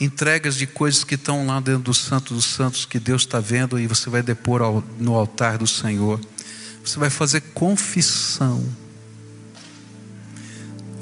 [0.00, 3.78] entregas de coisas que estão lá dentro do Santo dos Santos que Deus está vendo
[3.78, 6.20] e você vai depor ao, no altar do Senhor.
[6.84, 8.64] Você vai fazer confissão.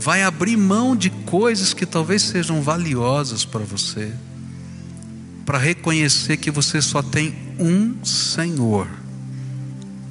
[0.07, 4.12] Vai abrir mão de coisas que talvez sejam valiosas para você,
[5.44, 8.86] para reconhecer que você só tem um Senhor.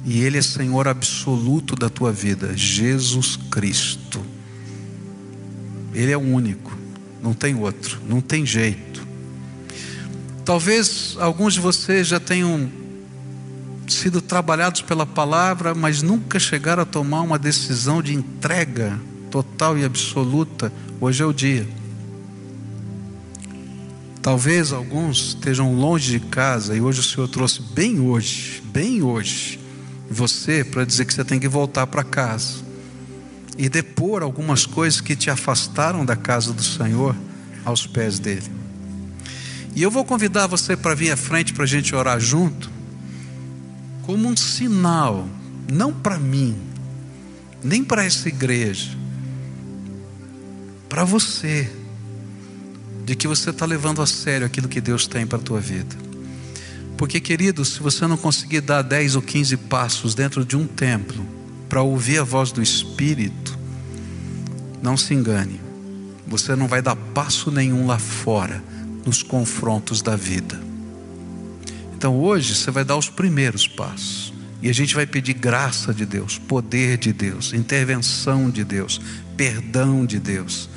[0.04, 4.20] E Ele é Senhor absoluto da tua vida, Jesus Cristo.
[5.94, 6.76] Ele é o único
[7.22, 9.08] não tem outro, não tem jeito.
[10.44, 12.70] Talvez alguns de vocês já tenham
[13.88, 19.00] sido trabalhados pela palavra, mas nunca chegaram a tomar uma decisão de entrega
[19.36, 20.72] total e absoluta.
[20.98, 21.68] Hoje é o dia.
[24.22, 29.60] Talvez alguns estejam longe de casa e hoje o Senhor trouxe bem hoje, bem hoje,
[30.10, 32.64] você para dizer que você tem que voltar para casa
[33.58, 37.14] e depor algumas coisas que te afastaram da casa do Senhor
[37.62, 38.50] aos pés dele.
[39.74, 42.70] E eu vou convidar você para vir à frente para a gente orar junto,
[44.02, 45.28] como um sinal,
[45.70, 46.56] não para mim,
[47.62, 48.96] nem para essa igreja,
[50.96, 51.70] para você,
[53.04, 55.94] de que você está levando a sério aquilo que Deus tem para a tua vida.
[56.96, 61.22] Porque, querido, se você não conseguir dar 10 ou 15 passos dentro de um templo,
[61.68, 63.58] para ouvir a voz do Espírito,
[64.80, 65.60] não se engane,
[66.26, 68.64] você não vai dar passo nenhum lá fora
[69.04, 70.58] nos confrontos da vida.
[71.94, 74.32] Então hoje você vai dar os primeiros passos.
[74.62, 78.98] E a gente vai pedir graça de Deus, poder de Deus, intervenção de Deus,
[79.36, 80.70] perdão de Deus,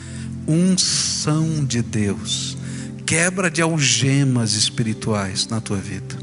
[0.50, 2.58] unção de Deus,
[3.06, 6.18] quebra de algemas espirituais na tua vida.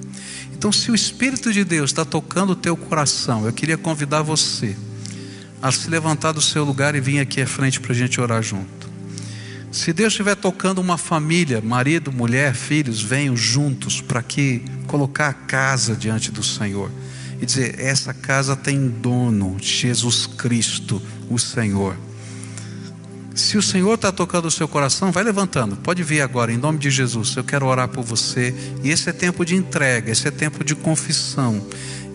[0.52, 4.76] Então, se o Espírito de Deus está tocando o teu coração, eu queria convidar você
[5.62, 8.42] a se levantar do seu lugar e vir aqui à frente para a gente orar
[8.42, 8.88] junto.
[9.70, 15.34] Se Deus estiver tocando uma família, marido, mulher, filhos, venham juntos para que colocar a
[15.34, 16.90] casa diante do Senhor
[17.40, 21.96] e dizer: essa casa tem dono, Jesus Cristo, o Senhor.
[23.36, 25.76] Se o Senhor está tocando o seu coração, vai levantando.
[25.76, 27.36] Pode vir agora, em nome de Jesus.
[27.36, 28.54] Eu quero orar por você.
[28.82, 31.62] E esse é tempo de entrega, esse é tempo de confissão,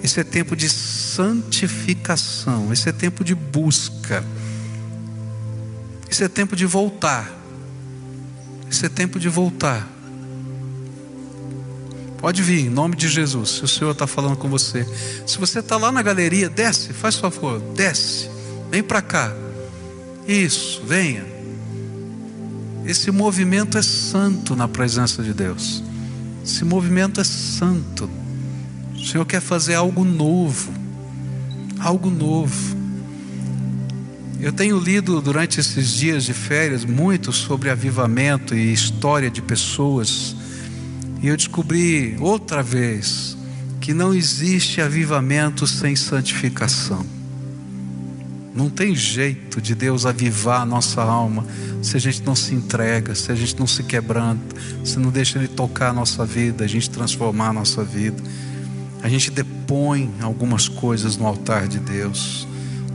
[0.03, 4.25] esse é tempo de santificação, esse é tempo de busca,
[6.09, 7.41] esse é tempo de voltar.
[8.71, 9.87] Esse é tempo de voltar.
[12.17, 14.87] Pode vir, em nome de Jesus, se o Senhor está falando com você.
[15.27, 18.29] Se você está lá na galeria, desce, faz favor, desce,
[18.71, 19.35] vem para cá.
[20.27, 21.25] Isso, venha.
[22.85, 25.83] Esse movimento é santo na presença de Deus.
[26.43, 28.09] Esse movimento é santo.
[28.95, 30.71] O Senhor quer fazer algo novo.
[31.79, 32.77] Algo novo.
[34.39, 40.35] Eu tenho lido durante esses dias de férias muito sobre avivamento e história de pessoas.
[41.21, 43.37] E eu descobri outra vez
[43.79, 47.20] que não existe avivamento sem santificação.
[48.53, 51.45] Não tem jeito de Deus avivar a nossa alma
[51.81, 55.39] se a gente não se entrega, se a gente não se quebranta, se não deixa
[55.39, 58.21] Ele tocar a nossa vida, a gente transformar a nossa vida.
[59.01, 62.47] A gente depõe algumas coisas no altar de Deus.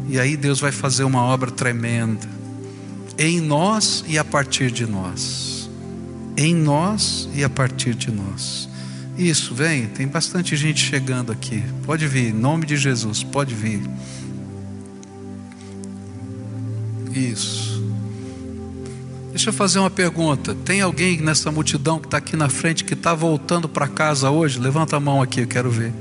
[0.09, 2.37] E aí Deus vai fazer uma obra tremenda
[3.19, 5.71] em nós e a partir de nós.
[6.37, 8.69] Em nós e a partir de nós.
[9.17, 11.65] Isso, vem, tem bastante gente chegando aqui.
[11.85, 13.83] Pode vir, em nome de Jesus, pode vir.
[17.17, 17.83] Isso.
[19.31, 20.55] Deixa eu fazer uma pergunta.
[20.55, 24.59] Tem alguém nessa multidão que está aqui na frente que está voltando para casa hoje?
[24.59, 25.95] Levanta a mão aqui, eu quero ver.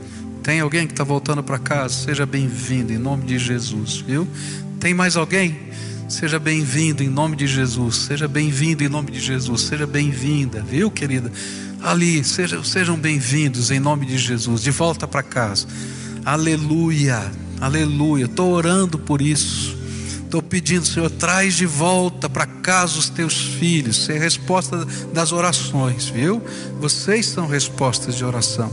[0.43, 1.93] Tem alguém que está voltando para casa?
[1.93, 4.27] Seja bem-vindo em nome de Jesus, viu?
[4.79, 5.57] Tem mais alguém?
[6.09, 7.95] Seja bem-vindo em nome de Jesus.
[7.95, 9.61] Seja bem-vindo em nome de Jesus.
[9.61, 11.31] Seja bem-vinda, viu, querida?
[11.81, 14.61] Ali, seja, sejam bem-vindos em nome de Jesus.
[14.61, 15.65] De volta para casa.
[16.23, 18.25] Aleluia, aleluia.
[18.25, 19.84] Estou orando por isso.
[20.35, 24.03] Estou pedindo, Senhor, traz de volta para casa os teus filhos.
[24.03, 26.43] Ser resposta das orações, viu?
[26.77, 28.69] Vocês são respostas de oração.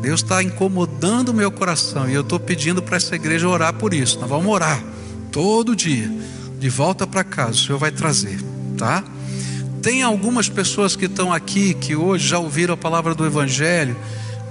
[0.00, 3.92] Deus está incomodando o meu coração e eu estou pedindo para essa igreja orar por
[3.92, 4.18] isso.
[4.18, 4.82] Nós vamos orar
[5.30, 6.10] todo dia,
[6.58, 8.40] de volta para casa, o Senhor vai trazer,
[8.78, 9.04] tá?
[9.82, 13.94] Tem algumas pessoas que estão aqui que hoje já ouviram a palavra do Evangelho,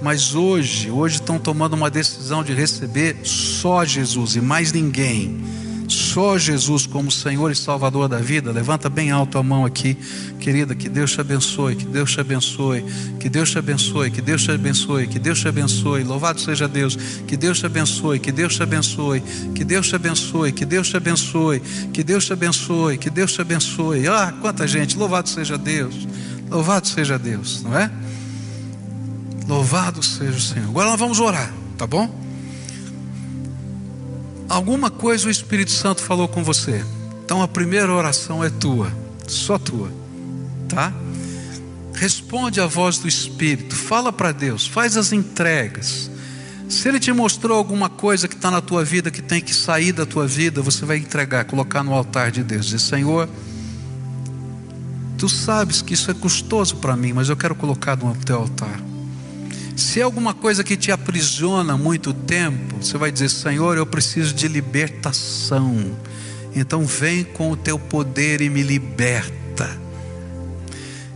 [0.00, 6.38] mas hoje, hoje estão tomando uma decisão de receber só Jesus e mais ninguém só
[6.38, 9.96] Jesus como Senhor e Salvador da vida, levanta bem alto a mão aqui,
[10.38, 12.84] querida, que Deus te abençoe, que Deus te abençoe,
[13.18, 16.96] que Deus te abençoe, que Deus te abençoe, que Deus te abençoe, louvado seja Deus,
[17.26, 19.22] que Deus te abençoe, que Deus te abençoe,
[19.54, 21.60] que Deus te abençoe, que Deus te abençoe,
[21.92, 24.08] que Deus te abençoe, que Deus te abençoe.
[24.08, 26.06] Ah, quanta gente, louvado seja Deus,
[26.50, 27.90] louvado seja Deus, não é?
[29.48, 30.68] Louvado seja o Senhor.
[30.68, 32.31] Agora nós vamos orar, tá bom?
[34.52, 36.84] Alguma coisa o Espírito Santo falou com você.
[37.24, 38.92] Então a primeira oração é tua,
[39.26, 39.90] só tua,
[40.68, 40.92] tá?
[41.94, 46.10] Responde à voz do Espírito, fala para Deus, faz as entregas.
[46.68, 49.90] Se Ele te mostrou alguma coisa que está na tua vida, que tem que sair
[49.90, 52.66] da tua vida, você vai entregar, colocar no altar de Deus.
[52.66, 53.30] Dizer, Senhor,
[55.22, 58.91] Tu sabes que isso é custoso para mim, mas eu quero colocar no teu altar.
[59.76, 64.34] Se é alguma coisa que te aprisiona muito tempo, você vai dizer: Senhor, eu preciso
[64.34, 65.96] de libertação.
[66.54, 69.80] Então vem com o teu poder e me liberta.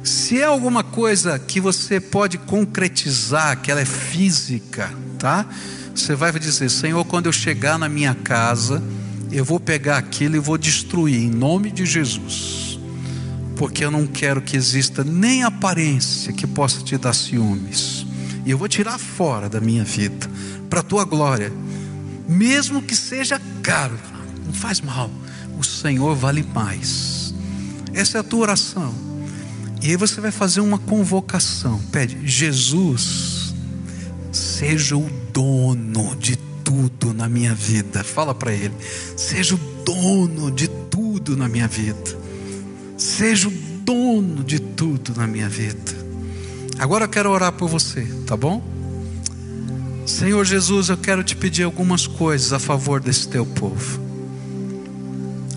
[0.02, 5.46] Se é alguma coisa que você pode concretizar, que ela é física, tá?
[5.94, 8.82] Você vai dizer: Senhor, quando eu chegar na minha casa,
[9.30, 12.78] eu vou pegar aquilo e vou destruir em nome de Jesus.
[13.56, 18.05] Porque eu não quero que exista nem aparência que possa te dar ciúmes
[18.46, 20.30] e eu vou tirar fora da minha vida,
[20.70, 21.52] para a tua glória,
[22.28, 23.98] mesmo que seja caro,
[24.46, 25.10] não faz mal,
[25.58, 27.34] o Senhor vale mais.
[27.92, 28.94] Essa é a tua oração.
[29.82, 31.80] E aí você vai fazer uma convocação.
[31.90, 33.52] Pede, Jesus,
[34.30, 38.04] seja o dono de tudo na minha vida.
[38.04, 38.74] Fala para Ele,
[39.16, 42.16] seja o dono de tudo na minha vida.
[42.96, 46.05] Seja o dono de tudo na minha vida.
[46.78, 48.62] Agora eu quero orar por você, tá bom?
[50.04, 54.00] Senhor Jesus, eu quero te pedir algumas coisas a favor desse teu povo.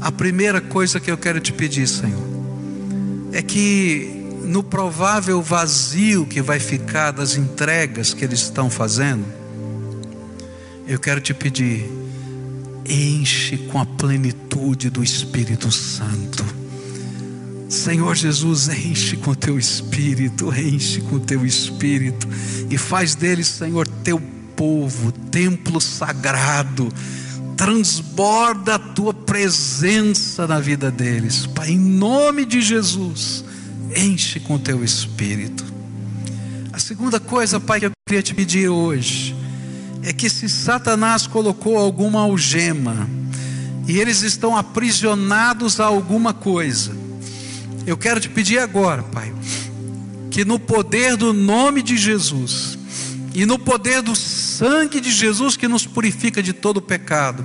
[0.02, 2.24] A primeira coisa que eu quero te pedir, Senhor,
[3.34, 9.26] é que no provável vazio que vai ficar das entregas que eles estão fazendo,
[10.88, 11.88] eu quero te pedir,
[12.88, 16.59] enche com a plenitude do Espírito Santo
[17.70, 22.28] Senhor Jesus, enche com teu espírito, enche com teu espírito
[22.68, 24.20] e faz deles, Senhor, teu
[24.56, 26.92] povo, templo sagrado.
[27.56, 33.46] Transborda a tua presença na vida deles, Pai, em nome de Jesus,
[33.96, 35.64] enche com teu espírito.
[36.74, 39.36] A segunda coisa, Pai, que eu queria te pedir hoje
[40.02, 43.08] é que se Satanás colocou alguma algema
[43.88, 47.09] e eles estão aprisionados a alguma coisa,
[47.90, 49.34] eu quero te pedir agora, Pai,
[50.30, 52.78] que no poder do nome de Jesus
[53.34, 57.44] e no poder do sangue de Jesus que nos purifica de todo pecado,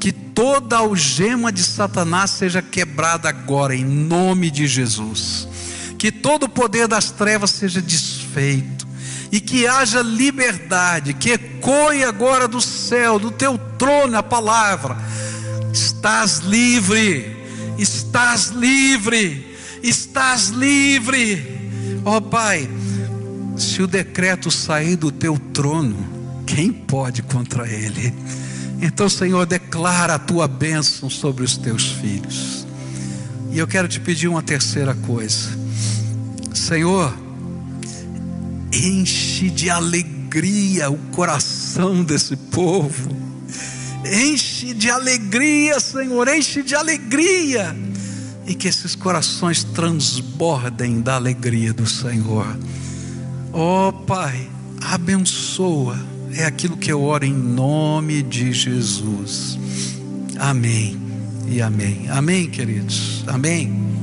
[0.00, 5.46] que toda algema de Satanás seja quebrada agora em nome de Jesus.
[5.98, 8.86] Que todo o poder das trevas seja desfeito
[9.30, 14.96] e que haja liberdade, que ecoe agora do céu, do teu trono a palavra:
[15.72, 17.36] estás livre,
[17.78, 19.53] estás livre
[19.88, 21.70] estás livre.
[22.04, 22.68] Ó oh, Pai,
[23.56, 25.96] se o decreto sair do teu trono,
[26.46, 28.12] quem pode contra ele?
[28.80, 32.66] Então, Senhor, declara a tua bênção sobre os teus filhos.
[33.50, 35.50] E eu quero te pedir uma terceira coisa.
[36.52, 37.16] Senhor,
[38.72, 43.16] enche de alegria o coração desse povo.
[44.04, 47.74] Enche de alegria, Senhor, enche de alegria
[48.46, 52.56] e que esses corações transbordem da alegria do Senhor.
[53.52, 54.48] Ó oh, Pai,
[54.80, 55.98] abençoa.
[56.36, 59.58] É aquilo que eu oro em nome de Jesus.
[60.38, 60.98] Amém
[61.46, 62.06] e amém.
[62.10, 63.24] Amém, queridos.
[63.26, 63.93] Amém.